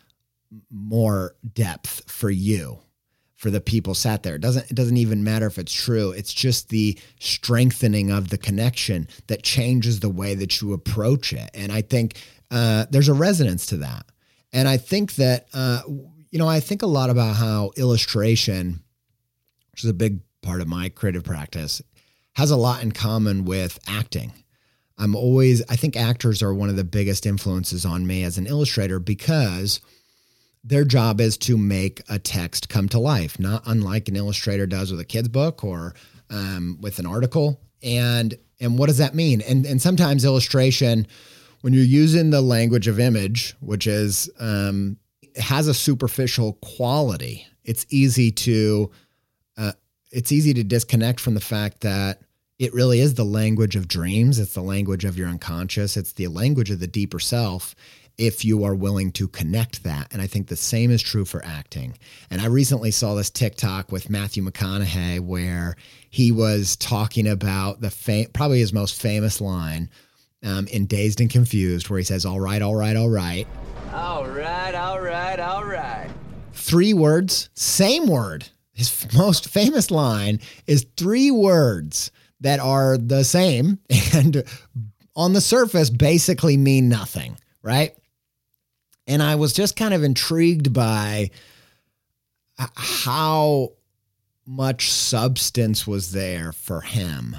[0.70, 2.83] more depth for you
[3.44, 4.36] for the people sat there.
[4.36, 6.12] It doesn't it doesn't even matter if it's true.
[6.12, 11.52] It's just the strengthening of the connection that changes the way that you approach it.
[11.54, 12.16] And I think
[12.50, 14.06] uh, there's a resonance to that.
[14.54, 15.82] And I think that uh,
[16.32, 18.82] you know I think a lot about how illustration,
[19.74, 21.82] which is a big part of my creative practice,
[22.36, 24.32] has a lot in common with acting.
[24.98, 28.48] I'm always I think actors are one of the biggest influences on me as an
[28.48, 29.82] illustrator because
[30.64, 34.92] their job is to make a text come to life, not unlike an illustrator does
[34.92, 35.94] with a kid's book or
[36.30, 37.60] um, with an article.
[37.82, 39.42] And and what does that mean?
[39.42, 41.06] And and sometimes illustration,
[41.62, 44.98] when you're using the language of image, which is um,
[45.36, 48.90] has a superficial quality, it's easy to
[49.58, 49.74] uh,
[50.12, 52.22] it's easy to disconnect from the fact that
[52.60, 54.40] it really is the language of dreams.
[54.40, 55.98] It's the language of your unconscious.
[55.98, 57.76] It's the language of the deeper self
[58.18, 60.08] if you are willing to connect that.
[60.12, 61.98] And I think the same is true for acting.
[62.30, 65.76] And I recently saw this TikTok with Matthew McConaughey where
[66.10, 69.90] he was talking about the fam- probably his most famous line
[70.44, 73.48] um, in Dazed and Confused, where he says, All right, all right, all right.
[73.92, 76.10] All right, all right, all right.
[76.54, 78.48] Three words, same word.
[78.74, 83.80] His most famous line is three words that are the same
[84.14, 84.44] and
[85.16, 87.96] on the surface basically mean nothing, right?
[89.08, 91.32] And I was just kind of intrigued by
[92.58, 93.74] how
[94.46, 97.36] much substance was there for him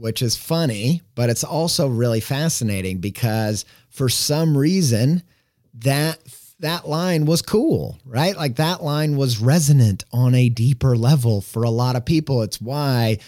[0.00, 5.22] which is funny, but it's also really fascinating because for some reason
[5.74, 6.18] that
[6.60, 8.34] that line was cool, right?
[8.34, 12.42] Like that line was resonant on a deeper level for a lot of people.
[12.42, 13.18] It's why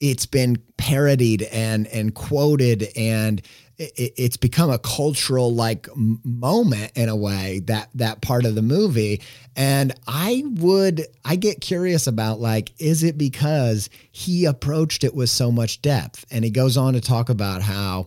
[0.00, 3.40] it's been parodied and and quoted and
[3.78, 8.62] it, it's become a cultural like moment in a way that that part of the
[8.62, 9.22] movie.
[9.56, 15.30] And i would i get curious about like is it because he approached it with
[15.30, 16.24] so much depth?
[16.30, 18.06] And he goes on to talk about how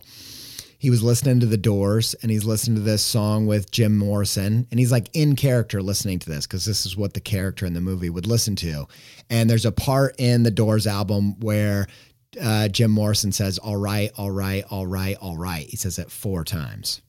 [0.78, 4.66] he was listening to the doors and he's listening to this song with jim morrison
[4.68, 7.72] and he's like in character listening to this because this is what the character in
[7.74, 8.86] the movie would listen to.
[9.30, 11.86] And there's a part in the doors album where
[12.40, 15.66] uh, Jim Morrison says, all right, all right, all right, all right.
[15.66, 17.02] He says it four times.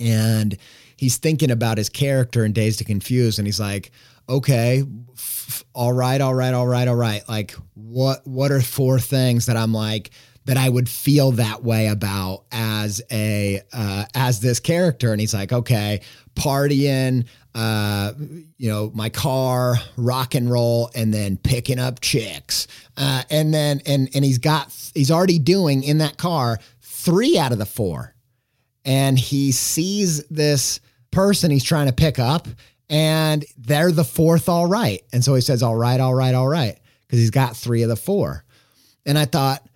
[0.00, 0.56] And
[0.96, 3.90] he's thinking about his character in Dazed and Confused, And he's like,
[4.28, 7.22] okay, f- all right, all right, all right, all right.
[7.28, 10.10] Like, what, what are four things that I'm like,
[10.48, 15.12] that I would feel that way about as a uh, as this character.
[15.12, 16.00] And he's like, okay,
[16.36, 18.14] partying, uh,
[18.56, 22.66] you know, my car, rock and roll, and then picking up chicks.
[22.96, 27.52] Uh, and then and and he's got he's already doing in that car three out
[27.52, 28.14] of the four.
[28.86, 30.80] And he sees this
[31.10, 32.48] person he's trying to pick up,
[32.88, 35.02] and they're the fourth all right.
[35.12, 36.80] And so he says, All right, all right, all right.
[37.06, 38.44] Because he's got three of the four.
[39.04, 39.67] And I thought,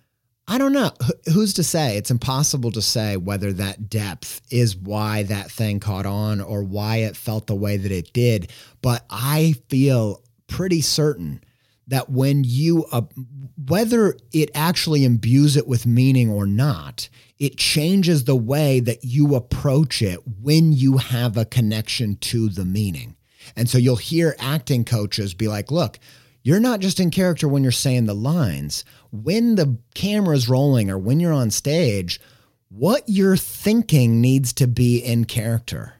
[0.47, 0.91] I don't know.
[1.33, 1.97] Who's to say?
[1.97, 6.97] It's impossible to say whether that depth is why that thing caught on or why
[6.97, 8.51] it felt the way that it did.
[8.81, 11.41] But I feel pretty certain
[11.87, 13.01] that when you, uh,
[13.67, 17.07] whether it actually imbues it with meaning or not,
[17.39, 22.65] it changes the way that you approach it when you have a connection to the
[22.65, 23.15] meaning.
[23.55, 25.99] And so you'll hear acting coaches be like, look,
[26.43, 28.83] you're not just in character when you're saying the lines.
[29.11, 32.19] When the camera's rolling or when you're on stage,
[32.69, 35.93] what you're thinking needs to be in character.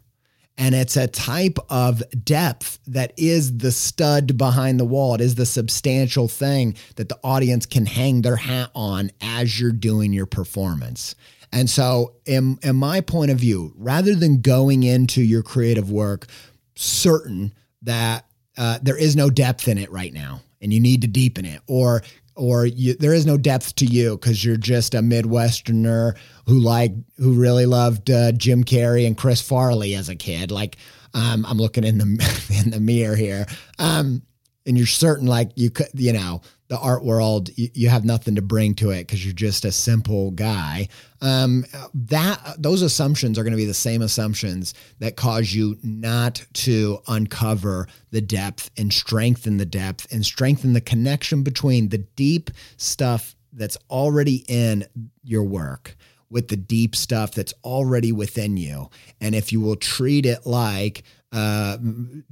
[0.58, 5.16] And it's a type of depth that is the stud behind the wall.
[5.16, 9.72] It is the substantial thing that the audience can hang their hat on as you're
[9.72, 11.16] doing your performance.
[11.52, 16.28] And so, in, in my point of view, rather than going into your creative work
[16.76, 17.54] certain
[17.84, 18.26] that
[18.58, 21.62] uh, there is no depth in it right now and you need to deepen it
[21.68, 22.02] or
[22.36, 26.92] or you, there is no depth to you because you're just a midwesterner who like
[27.18, 30.52] who really loved uh, jim carrey and chris farley as a kid.
[30.52, 30.78] Like
[31.14, 33.46] um, i'm looking in the in the mirror here.
[33.78, 34.24] Um,
[34.66, 36.42] and you're certain like you could you know
[36.74, 39.72] the art world you, you have nothing to bring to it because you're just a
[39.72, 40.88] simple guy.
[41.22, 46.44] Um, that those assumptions are going to be the same assumptions that cause you not
[46.54, 52.50] to uncover the depth and strengthen the depth and strengthen the connection between the deep
[52.78, 54.84] stuff that's already in
[55.24, 55.96] your work
[56.32, 58.90] with the deep stuff that's already within you.
[59.22, 61.78] And if you will treat it like uh,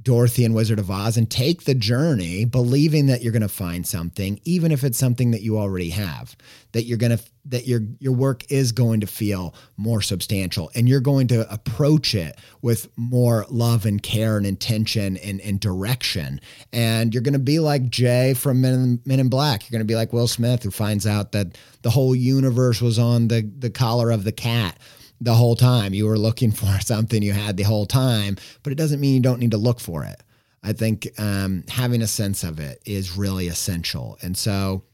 [0.00, 3.84] Dorothy and Wizard of Oz and take the journey, believing that you're going to find
[3.84, 6.36] something, even if it's something that you already have.
[6.70, 10.88] That you're going to that your your work is going to feel more substantial, and
[10.88, 16.40] you're going to approach it with more love and care and intention and, and direction.
[16.72, 19.64] And you're going to be like Jay from Men, Men in Black.
[19.64, 23.00] You're going to be like Will Smith, who finds out that the whole universe was
[23.00, 24.78] on the the collar of the cat
[25.24, 25.94] the whole time.
[25.94, 29.20] You were looking for something you had the whole time, but it doesn't mean you
[29.20, 30.22] don't need to look for it.
[30.62, 34.16] I think um, having a sense of it is really essential.
[34.22, 34.84] And so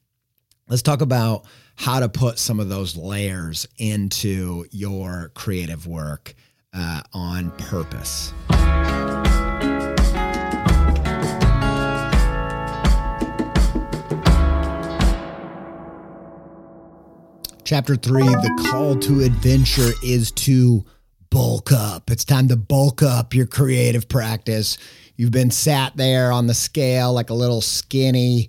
[0.68, 1.44] let's talk about
[1.76, 6.34] how to put some of those layers into your creative work
[6.72, 8.32] uh, on purpose.
[17.68, 20.86] Chapter three the call to adventure is to
[21.28, 22.10] bulk up.
[22.10, 24.78] It's time to bulk up your creative practice.
[25.16, 28.48] You've been sat there on the scale like a little skinny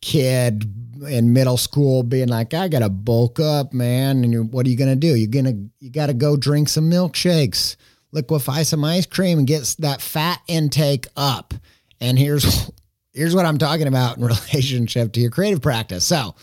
[0.00, 0.64] kid
[1.06, 4.24] in middle school being like, I gotta bulk up, man.
[4.24, 5.14] And what are you gonna do?
[5.14, 7.76] You're gonna you gotta go drink some milkshakes,
[8.12, 11.52] liquefy some ice cream, and get that fat intake up.
[12.00, 12.70] And here's
[13.12, 16.06] here's what I'm talking about in relationship to your creative practice.
[16.06, 16.34] So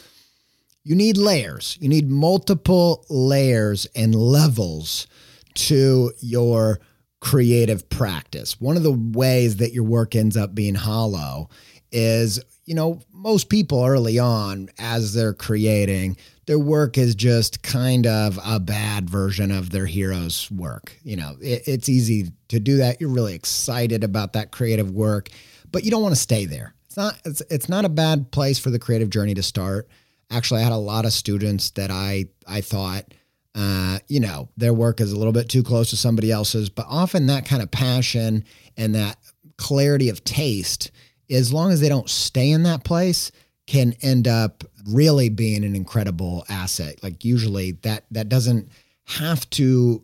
[0.84, 1.78] you need layers.
[1.80, 5.08] You need multiple layers and levels
[5.54, 6.80] to your
[7.20, 8.60] creative practice.
[8.60, 11.50] One of the ways that your work ends up being hollow
[11.92, 16.18] is, you know, most people early on as they're creating,
[16.48, 20.98] their work is just kind of a bad version of their hero's work.
[21.04, 23.00] You know, it, it's easy to do that.
[23.00, 25.30] You're really excited about that creative work,
[25.72, 26.74] but you don't want to stay there.
[26.88, 29.88] It's not it's, it's not a bad place for the creative journey to start
[30.32, 33.14] Actually, I had a lot of students that I I thought,
[33.54, 36.86] uh, you know, their work is a little bit too close to somebody else's, but
[36.90, 38.46] often that kind of passion
[38.78, 39.18] and that
[39.58, 40.92] clarity of taste,
[41.30, 43.32] as long as they don't stay in that place,
[43.68, 47.02] can end up really being an incredible asset.
[47.04, 48.70] Like usually that that doesn't
[49.06, 50.04] have to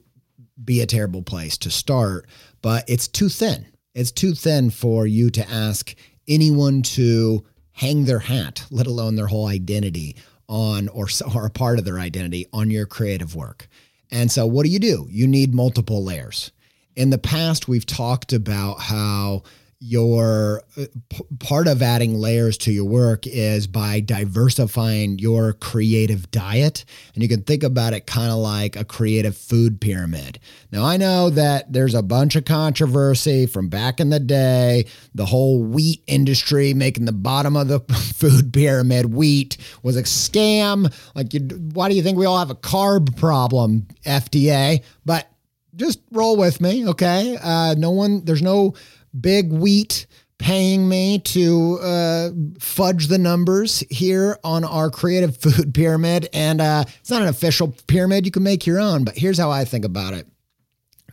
[0.64, 2.28] be a terrible place to start,
[2.62, 3.66] but it's too thin.
[3.94, 5.96] It's too thin for you to ask
[6.28, 7.44] anyone to
[7.78, 10.16] hang their hat, let alone their whole identity
[10.50, 13.68] on or, or a part of their identity on your creative work.
[14.12, 15.08] And so, what do you do?
[15.10, 16.52] You need multiple layers.
[16.96, 19.44] In the past, we've talked about how
[19.80, 26.32] your uh, p- part of adding layers to your work is by diversifying your creative
[26.32, 26.84] diet.
[27.14, 30.40] And you can think about it kind of like a creative food pyramid.
[30.72, 35.26] Now i know that there's a bunch of controversy from back in the day the
[35.26, 37.80] whole wheat industry making the bottom of the
[38.16, 39.14] food pyramid.
[39.14, 40.92] Wheat was a scam.
[41.14, 41.42] Like you,
[41.74, 45.28] why do you think we all have a carb problem fda but
[45.76, 47.38] just roll with me okay?
[47.42, 48.74] Uh, no one there's no
[49.20, 50.08] big wheat
[50.38, 56.30] paying me to uh, fudge the numbers here on our creative food pyramid.
[56.34, 58.26] And uh, it's not an official pyramid.
[58.26, 60.28] You can make your own, but here's how I think about it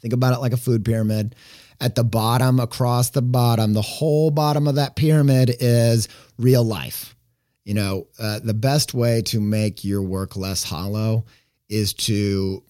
[0.05, 1.34] think about it like a food pyramid.
[1.80, 7.16] At the bottom, across the bottom, the whole bottom of that pyramid is real life.
[7.64, 11.24] You know, uh, the best way to make your work less hollow
[11.70, 12.62] is to,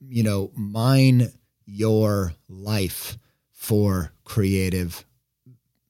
[0.00, 1.30] you know, mine
[1.64, 3.16] your life
[3.52, 5.04] for creative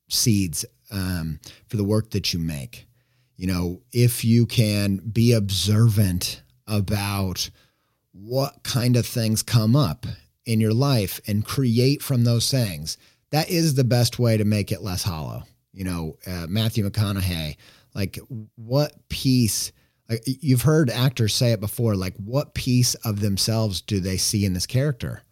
[0.09, 2.87] seeds um, for the work that you make.
[3.37, 7.51] You know, if you can be observant about
[8.13, 10.07] what kind of things come up
[10.45, 12.97] in your life and create from those things,
[13.31, 15.45] that is the best way to make it less hollow.
[15.73, 17.57] You know, uh, Matthew McConaughey,
[17.95, 18.19] like
[18.57, 19.73] what piece,
[20.25, 24.55] you've heard actors say it before, like what piece of themselves do they see in
[24.55, 25.23] this character?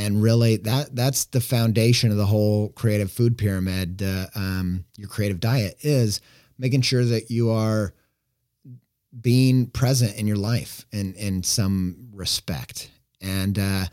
[0.00, 5.08] And really that that's the foundation of the whole creative food pyramid uh, um, your
[5.08, 6.20] creative diet is
[6.58, 7.94] making sure that you are
[9.20, 12.90] being present in your life in in some respect.
[13.20, 13.84] And uh,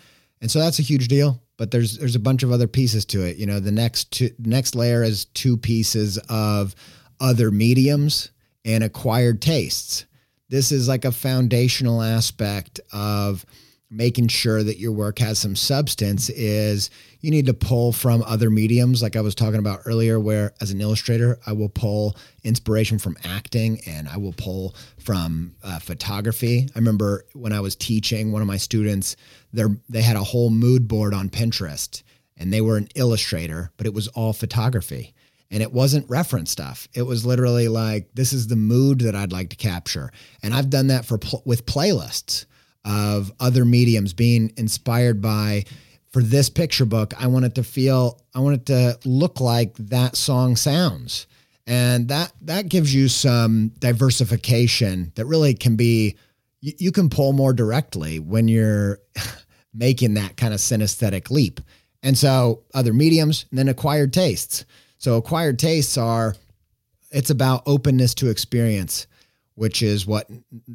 [0.42, 3.24] and so that's a huge deal but there's there's a bunch of other pieces to
[3.26, 3.38] it.
[3.38, 6.76] You know the next two, next layer is two pieces of
[7.20, 8.30] other mediums
[8.64, 10.06] and acquired tastes.
[10.50, 13.46] This is like a foundational aspect of
[13.90, 16.90] making sure that your work has some substance is
[17.22, 20.72] you need to pull from other mediums like i was talking about earlier where as
[20.72, 26.68] an illustrator i will pull inspiration from acting and i will pull from uh, photography.
[26.76, 29.16] I remember when i was teaching one of my students
[29.54, 32.04] they had a whole mood board on pinterest
[32.36, 35.14] and they were an illustrator but it was all photography.
[35.50, 36.90] And it wasn't reference stuff.
[36.94, 40.12] It was literally like this is the mood that I'd like to capture,
[40.44, 42.46] and I've done that for pl- with playlists
[42.88, 45.64] of other mediums being inspired by
[46.12, 49.76] for this picture book i want it to feel i want it to look like
[49.76, 51.28] that song sounds.
[51.68, 56.16] And that that gives you some diversification that really can be
[56.62, 59.00] you, you can pull more directly when you're
[59.74, 61.60] making that kind of synesthetic leap.
[62.02, 64.64] And so other mediums and then acquired tastes.
[64.98, 66.36] So acquired tastes are
[67.12, 69.06] it's about openness to experience
[69.58, 70.30] which is what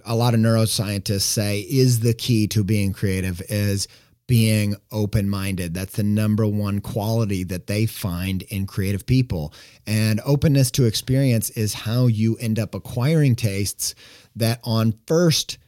[0.04, 3.86] a lot of neuroscientists say is the key to being creative is
[4.26, 5.72] being open-minded.
[5.72, 9.54] That's the number one quality that they find in creative people.
[9.86, 13.94] And openness to experience is how you end up acquiring tastes
[14.34, 15.58] that on first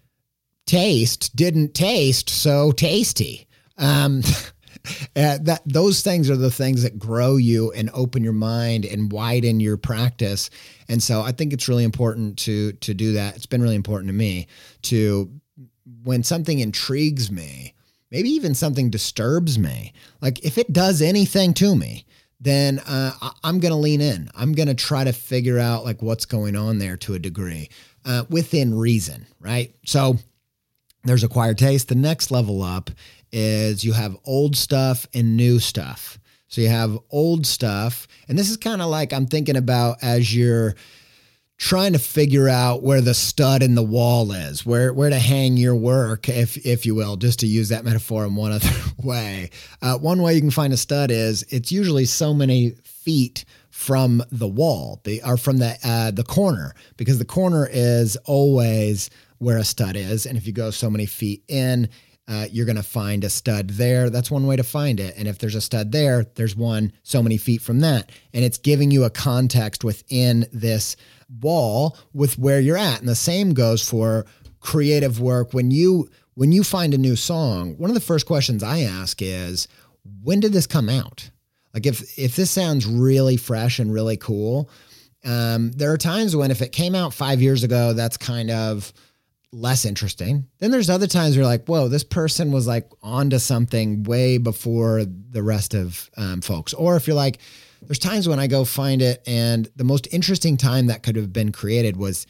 [0.67, 3.47] taste didn't taste so tasty.
[3.79, 4.23] Um,
[5.15, 9.61] that those things are the things that grow you and open your mind and widen
[9.61, 10.51] your practice.
[10.89, 13.37] And so I think it's really important to to do that.
[13.37, 14.47] It's been really important to me
[14.83, 15.31] to
[16.03, 17.75] when something intrigues me,
[18.11, 22.07] maybe even something disturbs me, like if it does anything to me,
[22.41, 23.13] then uh,
[23.43, 24.29] I'm going to lean in.
[24.35, 27.71] I'm going to try to figure out like what's going on there to a degree
[28.05, 29.75] uh, within reason, right?
[29.87, 30.19] So
[31.05, 31.89] there's acquired taste.
[31.89, 32.91] The next level up
[33.35, 36.19] is you have old stuff and new stuff.
[36.49, 40.35] So you have old stuff, and this is kind of like I'm thinking about as
[40.35, 40.77] you're
[41.57, 45.57] trying to figure out where the stud in the wall is, where where to hang
[45.57, 48.71] your work, if if you will, just to use that metaphor in one other
[49.03, 49.51] way.
[49.83, 54.23] Uh, one way you can find a stud is it's usually so many feet from
[54.31, 59.59] the wall, they are from the uh, the corner, because the corner is always where
[59.59, 61.89] a stud is, and if you go so many feet in,
[62.27, 64.09] uh, you're going to find a stud there.
[64.09, 65.15] That's one way to find it.
[65.17, 68.11] And if there's a stud there, there's one so many feet from that.
[68.33, 70.97] And it's giving you a context within this
[71.41, 73.01] wall with where you're at.
[73.01, 74.25] And the same goes for
[74.61, 75.53] creative work.
[75.53, 79.23] When you when you find a new song, one of the first questions I ask
[79.23, 79.69] is,
[80.23, 81.31] when did this come out?
[81.75, 84.71] Like if if this sounds really fresh and really cool,
[85.25, 88.93] um, there are times when if it came out five years ago, that's kind of
[89.55, 90.47] less interesting.
[90.59, 94.39] Then there's other times where you're like, whoa, this person was like onto something way
[94.39, 96.75] before the rest of um, folks.
[96.75, 97.39] Or if you're like,
[97.83, 101.33] there's times when I go find it and the most interesting time that could have
[101.33, 102.27] been created was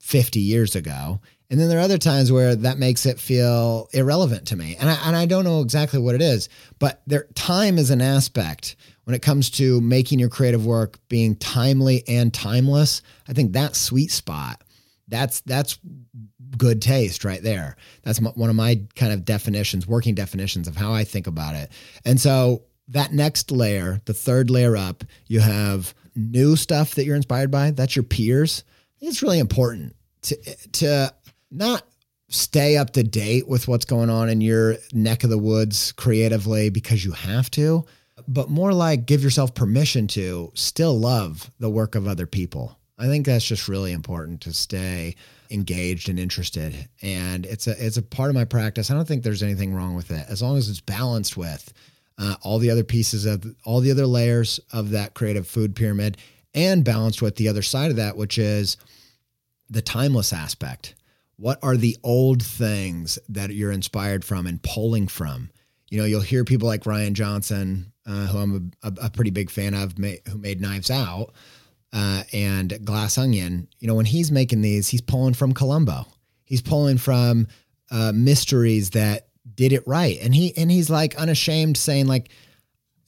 [0.00, 1.20] 50 years ago.
[1.50, 4.76] And then there are other times where that makes it feel irrelevant to me.
[4.80, 6.48] And I, and I don't know exactly what it is,
[6.78, 11.36] but there time is an aspect when it comes to making your creative work being
[11.36, 13.02] timely and timeless.
[13.28, 14.64] I think that sweet spot
[15.08, 15.78] that's that's
[16.58, 17.76] good taste right there.
[18.02, 21.54] That's my, one of my kind of definitions, working definitions of how I think about
[21.54, 21.70] it.
[22.04, 27.16] And so that next layer, the third layer up, you have new stuff that you're
[27.16, 27.70] inspired by.
[27.70, 28.64] That's your peers.
[29.00, 30.36] it's really important to
[30.72, 31.14] to
[31.50, 31.82] not
[32.28, 36.68] stay up to date with what's going on in your neck of the woods creatively
[36.70, 37.84] because you have to,
[38.26, 42.78] but more like give yourself permission to still love the work of other people.
[42.98, 45.16] I think that's just really important to stay
[45.54, 46.88] engaged and interested.
[47.00, 48.90] And it's a it's a part of my practice.
[48.90, 51.72] I don't think there's anything wrong with it as long as it's balanced with
[52.18, 56.18] uh, all the other pieces of all the other layers of that creative food pyramid
[56.54, 58.76] and balanced with the other side of that, which is
[59.70, 60.94] the timeless aspect.
[61.36, 65.50] What are the old things that you're inspired from and pulling from?
[65.90, 69.50] You know, you'll hear people like Rian Johnson, uh, who I'm a, a, pretty big
[69.50, 71.32] fan of, who made Knives Out
[71.94, 76.06] uh, and Glass Onion, you know, when he's making these, he's pulling from Columbo.
[76.44, 77.46] He's pulling from
[77.90, 82.30] uh, mysteries that did it right, and he and he's like unashamed saying like,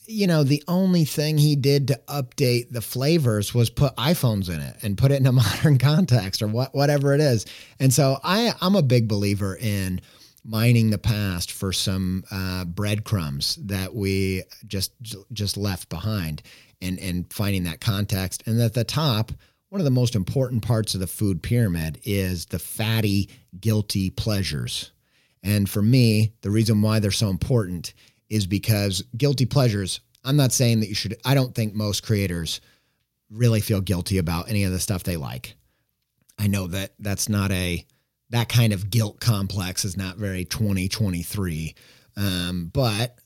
[0.07, 4.61] you know, the only thing he did to update the flavors was put iPhones in
[4.61, 7.45] it and put it in a modern context or what whatever it is.
[7.81, 10.01] And so I I'm a big believer in
[10.45, 14.93] mining the past for some uh, breadcrumbs that we just
[15.33, 16.43] just left behind
[16.81, 18.43] and and finding that context.
[18.47, 19.33] And at the top,
[19.69, 23.29] one of the most important parts of the food pyramid is the fatty,
[23.61, 24.93] guilty pleasures.
[25.43, 27.95] And for me, the reason why they're so important
[28.29, 32.61] is because guilty pleasures, I'm not saying that you should, I don't think most creators
[33.31, 35.55] really feel guilty about any of the stuff they like.
[36.39, 37.85] I know that that's not a,
[38.31, 41.75] that kind of guilt complex is not very 2023.
[42.17, 43.19] Um, but,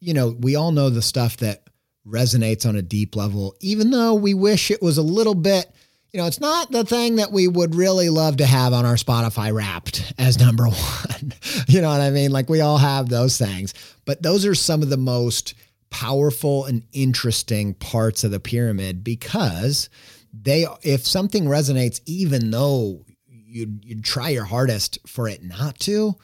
[0.00, 1.62] you know, we all know the stuff that
[2.06, 5.66] resonates on a deep level, even though we wish it was a little bit,
[6.12, 8.94] you know, it's not the thing that we would really love to have on our
[8.94, 11.32] Spotify wrapped as number one.
[11.66, 12.30] you know what I mean?
[12.30, 13.74] Like we all have those things,
[14.04, 15.54] but those are some of the most
[15.90, 19.88] powerful and interesting parts of the pyramid because
[20.32, 26.14] they, if something resonates, even though you you try your hardest for it not to,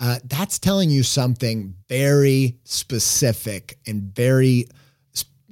[0.00, 4.66] uh, that's telling you something very specific and very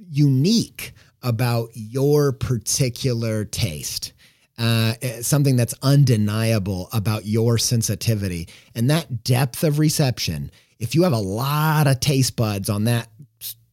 [0.09, 4.13] unique about your particular taste.
[4.57, 10.51] Uh, eh, something that's undeniable about your sensitivity and that depth of reception.
[10.79, 13.07] If you have a lot of taste buds on that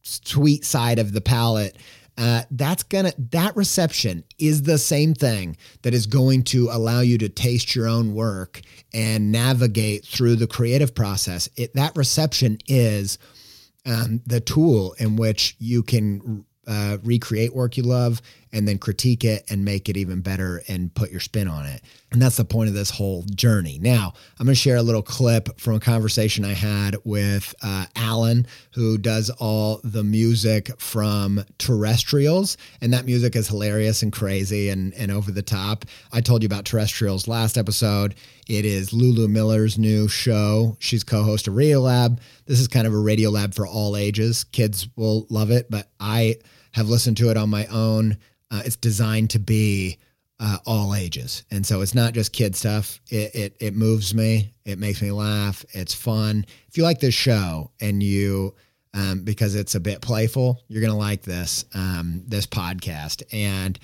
[0.03, 1.77] sweet side of the palate,
[2.17, 7.17] uh, that's gonna that reception is the same thing that is going to allow you
[7.17, 8.61] to taste your own work
[8.93, 11.47] and navigate through the creative process.
[11.55, 13.19] It, that reception is
[13.87, 18.21] um, the tool in which you can uh, recreate work you love
[18.51, 21.81] and then critique it and make it even better and put your spin on it.
[22.11, 23.79] And that's the point of this whole journey.
[23.81, 27.85] Now, I'm going to share a little clip from a conversation I had with uh,
[27.95, 32.55] Alan, who does all the music from Terrestrials.
[32.79, 35.83] And that music is hilarious and crazy and, and over the top.
[36.13, 38.15] I told you about Terrestrials last episode.
[38.47, 40.77] It is Lulu Miller's new show.
[40.79, 42.19] She's co host of Radiolab.
[42.45, 44.45] This is kind of a Radiolab for all ages.
[44.45, 46.37] Kids will love it, but I
[46.71, 48.17] have listened to it on my own.
[48.51, 49.97] Uh, it's designed to be
[50.39, 52.99] uh, all ages, and so it's not just kid stuff.
[53.09, 54.53] It, it it moves me.
[54.65, 55.65] It makes me laugh.
[55.71, 56.45] It's fun.
[56.67, 58.53] If you like this show and you
[58.93, 63.79] um, because it's a bit playful, you're gonna like this um, this podcast and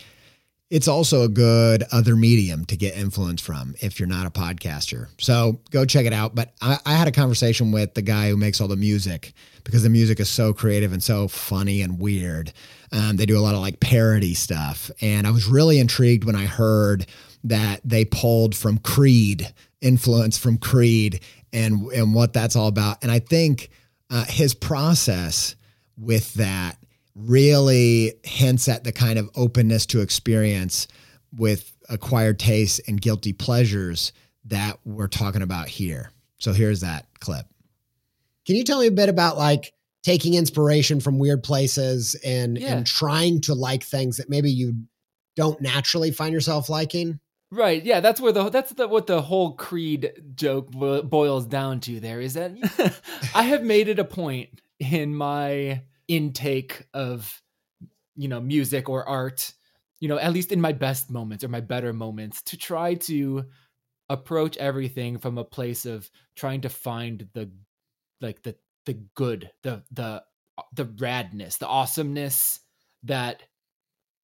[0.74, 5.08] it's also a good other medium to get influence from if you're not a podcaster.
[5.20, 6.34] So go check it out.
[6.34, 9.84] But I, I, had a conversation with the guy who makes all the music because
[9.84, 12.54] the music is so creative and so funny and weird.
[12.92, 14.90] Um, they do a lot of like parody stuff.
[15.00, 17.06] And I was really intrigued when I heard
[17.44, 21.20] that they pulled from Creed, influence from Creed,
[21.54, 23.04] and and what that's all about.
[23.04, 23.70] And I think
[24.10, 25.56] uh, his process
[26.00, 26.78] with that
[27.16, 30.88] really hints at the kind of openness to experience
[31.36, 34.14] with acquired tastes and guilty pleasures
[34.46, 36.12] that we're talking about here.
[36.40, 37.46] So here's that clip.
[38.46, 42.76] Can you tell me a bit about like taking inspiration from weird places and Yeah.
[42.76, 44.84] and trying to like things that maybe you
[45.36, 47.20] don't naturally find yourself liking?
[47.52, 47.84] Right.
[47.86, 52.00] Yeah, that's where the that's the, what the whole Creed joke boils down to.
[52.00, 53.00] There is that
[53.36, 54.50] I have made it a point
[54.80, 55.84] in my
[56.16, 57.42] intake of
[58.16, 59.54] you know music or art,
[60.00, 63.46] you know, at least in my best moments or my better moments, to try to
[64.10, 67.52] approach everything from a place of trying to find the
[68.22, 68.56] like the
[68.86, 70.24] the good, the the
[70.74, 72.60] the radness, the awesomeness
[73.04, 73.44] that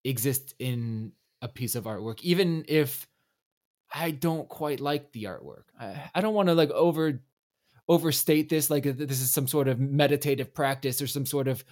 [0.03, 1.11] exists in
[1.41, 3.07] a piece of artwork, even if
[3.93, 5.63] I don't quite like the artwork.
[5.79, 7.21] I, I don't want to like over
[7.89, 11.65] overstate this like this is some sort of meditative practice or some sort of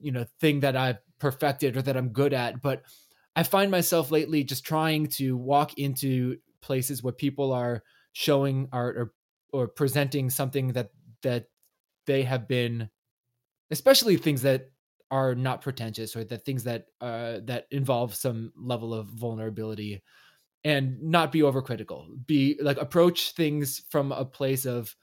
[0.00, 2.82] you know thing that I've perfected or that I'm good at, but
[3.36, 7.82] I find myself lately just trying to walk into places where people are
[8.12, 9.12] showing art or
[9.52, 10.90] or presenting something that
[11.22, 11.46] that
[12.06, 12.90] they have been
[13.70, 14.70] especially things that
[15.10, 20.02] are not pretentious or that things that uh that involve some level of vulnerability
[20.64, 22.06] and not be overcritical.
[22.26, 24.96] Be like approach things from a place of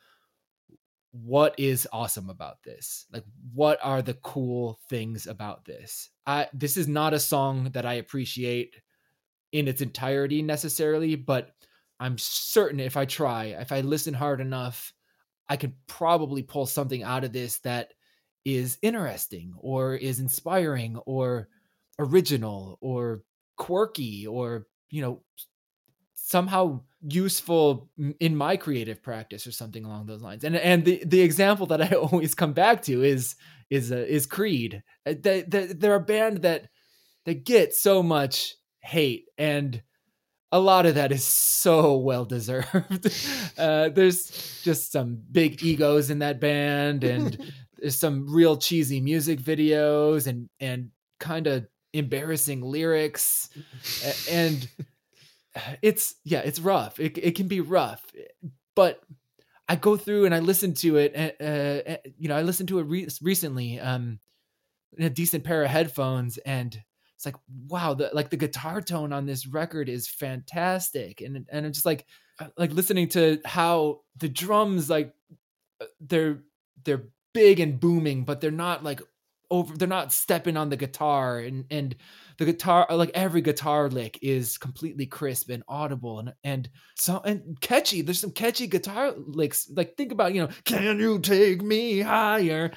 [1.12, 3.06] what is awesome about this?
[3.12, 6.10] Like what are the cool things about this?
[6.26, 8.76] I this is not a song that i appreciate
[9.52, 11.52] in its entirety necessarily but
[12.00, 14.94] i'm certain if i try if i listen hard enough
[15.50, 17.94] i can probably pull something out of this that
[18.46, 21.48] is interesting or is inspiring or
[22.00, 23.22] original or
[23.58, 25.22] quirky or you know
[26.16, 27.90] somehow useful
[28.20, 30.44] in my creative practice or something along those lines.
[30.44, 33.36] And and the the example that i always come back to is
[33.70, 34.84] is uh, is creed.
[35.06, 36.68] Uh, they, they, they're a band that
[37.26, 39.82] that get so much hate and
[40.52, 43.08] a lot of that is so well deserved.
[43.58, 47.38] Uh, there's just some big egos in that band and
[47.78, 50.90] there's some real cheesy music videos and and
[51.20, 53.50] kind of embarrassing lyrics.
[54.30, 54.68] And
[55.82, 57.00] it's yeah it's rough.
[57.00, 58.06] It, it can be rough
[58.76, 59.02] but
[59.68, 62.70] i go through and i listen to it and uh, uh, you know i listened
[62.70, 64.20] to it re- recently um
[64.98, 66.82] in a decent pair of headphones and
[67.22, 67.36] it's like
[67.68, 71.22] wow the like the guitar tone on this record is fantastic.
[71.22, 72.08] And and I'm just like
[72.40, 75.14] uh, like listening to how the drums like
[75.80, 76.40] uh, they're
[76.84, 79.02] they're big and booming but they're not like
[79.52, 81.96] over they're not stepping on the guitar and and
[82.38, 87.60] the guitar like every guitar lick is completely crisp and audible and and so and
[87.62, 92.00] catchy there's some catchy guitar licks like think about you know can you take me
[92.00, 92.72] higher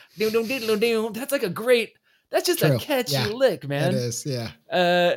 [1.11, 1.95] that's like a great
[2.31, 2.77] that's just True.
[2.77, 3.27] a catchy Yeah.
[3.29, 4.51] lick man It is, yeah.
[4.71, 5.15] uh,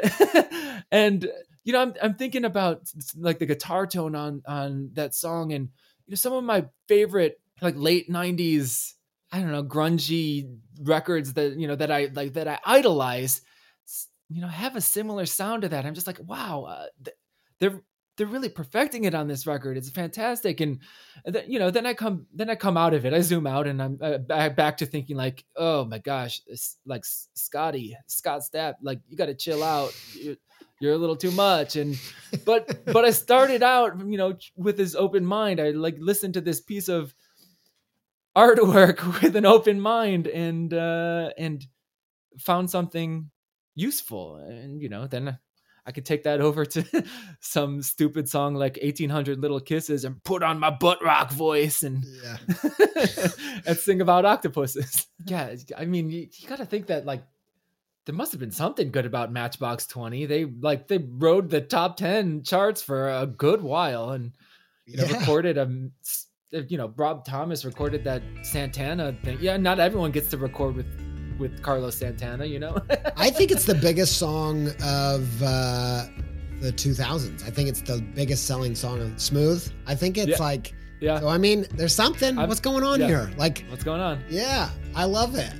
[0.91, 1.27] and
[1.63, 5.65] you know, I'm I'm thinking about like the guitar tone on on that song, and
[6.05, 8.93] you know, some of my favorite like late '90s,
[9.31, 13.41] I don't know, grungy records that you know that I like that I idolize,
[14.29, 15.85] you know, have a similar sound to that.
[15.85, 16.85] I'm just like, wow, uh,
[17.59, 17.81] they're
[18.15, 19.77] they're really perfecting it on this record.
[19.77, 20.79] It's fantastic, and
[21.25, 23.13] then, you know, then I come then I come out of it.
[23.13, 26.77] I zoom out, and I'm uh, back back to thinking like, oh my gosh, it's
[26.85, 29.93] like Scotty Scott Stapp, like you got to chill out.
[30.13, 30.37] You're,
[30.79, 31.99] you're a little too much, and
[32.45, 35.59] but but I started out, you know, with this open mind.
[35.59, 37.13] I like listened to this piece of
[38.37, 41.65] artwork with an open mind, and uh and
[42.39, 43.31] found something
[43.75, 45.37] useful, and you know, then.
[45.85, 47.05] I could take that over to
[47.39, 52.03] some stupid song like 1800 Little Kisses and put on my butt rock voice and
[52.21, 52.35] Yeah.
[53.65, 55.07] and sing about octopuses.
[55.25, 57.23] Yeah, I mean, you, you got to think that like
[58.05, 60.25] there must have been something good about Matchbox 20.
[60.25, 64.33] They like they rode the top 10 charts for a good while and
[64.85, 65.19] you know Yeah.
[65.19, 65.89] recorded a
[66.51, 69.37] you know Rob Thomas recorded that Santana thing.
[69.41, 70.85] Yeah, not everyone gets to record with
[71.39, 72.77] with Carlos Santana, you know.
[73.17, 76.07] I think it's the biggest song of uh,
[76.61, 77.45] the 2000s.
[77.45, 79.71] I think it's the biggest selling song of Smooth.
[79.85, 80.37] I think it's Yeah.
[80.39, 81.19] like, yeah.
[81.19, 82.37] so I mean, there's something.
[82.39, 83.07] I'm- What's going on yeah.
[83.07, 83.31] here?
[83.37, 84.23] Like, What's going on?
[84.29, 85.53] yeah, I love it.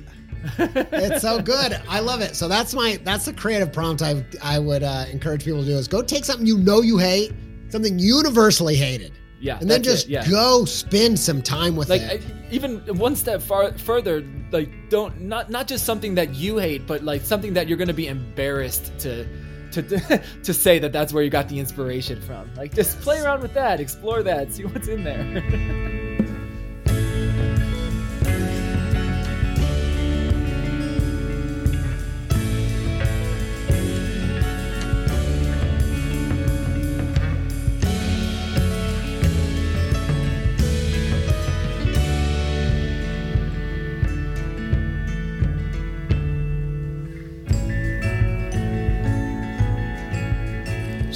[0.92, 1.80] It's so good.
[1.88, 2.34] I love it.
[2.36, 5.76] So that's my that's the creative prompt I I would uh, encourage people to do
[5.76, 7.32] is go take something you know you hate,
[7.70, 9.58] something universally hated, yeah.
[9.60, 10.28] and then just it, yeah.
[10.28, 12.22] go spend some time with like it.
[12.22, 16.86] I- even one step far further like don't not not just something that you hate
[16.86, 19.26] but like something that you're going to be embarrassed to
[19.72, 19.82] to
[20.42, 22.50] to say that that's where you got the inspiration from.
[22.54, 26.24] Like just play around with that, explore that, see what's in there.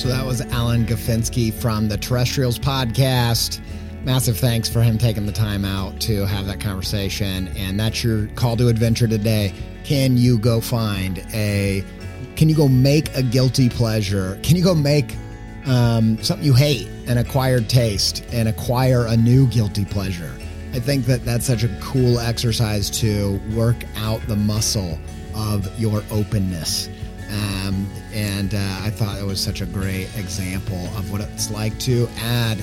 [0.02, 3.60] So that was Alan Gafinsky from the Terrestrials podcast.
[4.02, 7.46] Massive thanks for him taking the time out to have that conversation.
[7.56, 9.54] And that's your call to adventure today.
[9.84, 11.84] Can you go find a,
[12.34, 14.40] can you go make a guilty pleasure?
[14.42, 15.14] Can you go make
[15.66, 20.32] um, something you hate, an acquired taste, and acquire a new guilty pleasure?
[20.72, 24.98] I think that that's such a cool exercise to work out the muscle
[25.36, 26.88] of your openness.
[27.32, 31.78] Um, and uh, I thought it was such a great example of what it's like
[31.80, 32.62] to add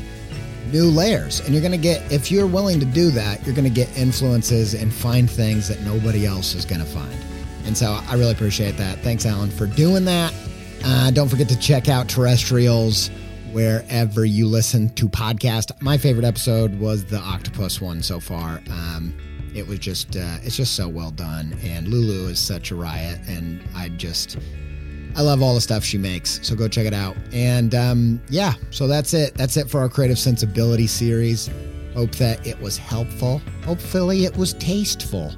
[0.71, 1.39] new layers.
[1.39, 3.95] And you're going to get, if you're willing to do that, you're going to get
[3.97, 7.15] influences and find things that nobody else is going to find.
[7.65, 8.99] And so I really appreciate that.
[8.99, 10.33] Thanks, Alan, for doing that.
[10.85, 13.09] Uh, don't forget to check out Terrestrials
[13.51, 15.79] wherever you listen to podcast.
[15.81, 18.61] My favorite episode was the octopus one so far.
[18.69, 19.13] Um,
[19.55, 21.57] it was just uh, it's just so well done.
[21.63, 24.37] And lulu is such a riot and i just
[25.15, 26.39] i love all the stuff she makes.
[26.45, 27.15] So go check it out.
[27.31, 29.33] And um, yeah so that's it.
[29.35, 31.49] That's it for our creative sensibility series.
[31.95, 33.41] Hope that it was helpful.
[33.65, 35.33] Hopefully it was tasteful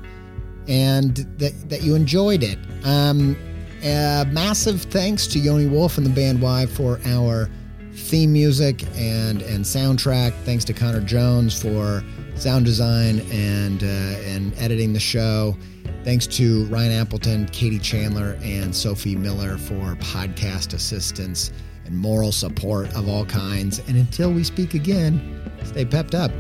[0.68, 2.60] and that, that you enjoyed it.
[2.84, 3.36] Um,
[3.84, 6.68] uh, massive thanks to yoni wolf and the band WHY?
[6.68, 7.50] for our
[7.94, 10.34] theme music and and soundtrack.
[10.44, 12.04] Thanks to connor jones for
[12.36, 15.56] sound design and uh, and editing the show.
[16.04, 21.52] Thanks to Ryan Appleton, Katie Chandler, and Sophie Miller for podcast assistance
[21.86, 23.80] and moral support of all kinds.
[23.88, 26.32] And until we speak again, stay pepped up.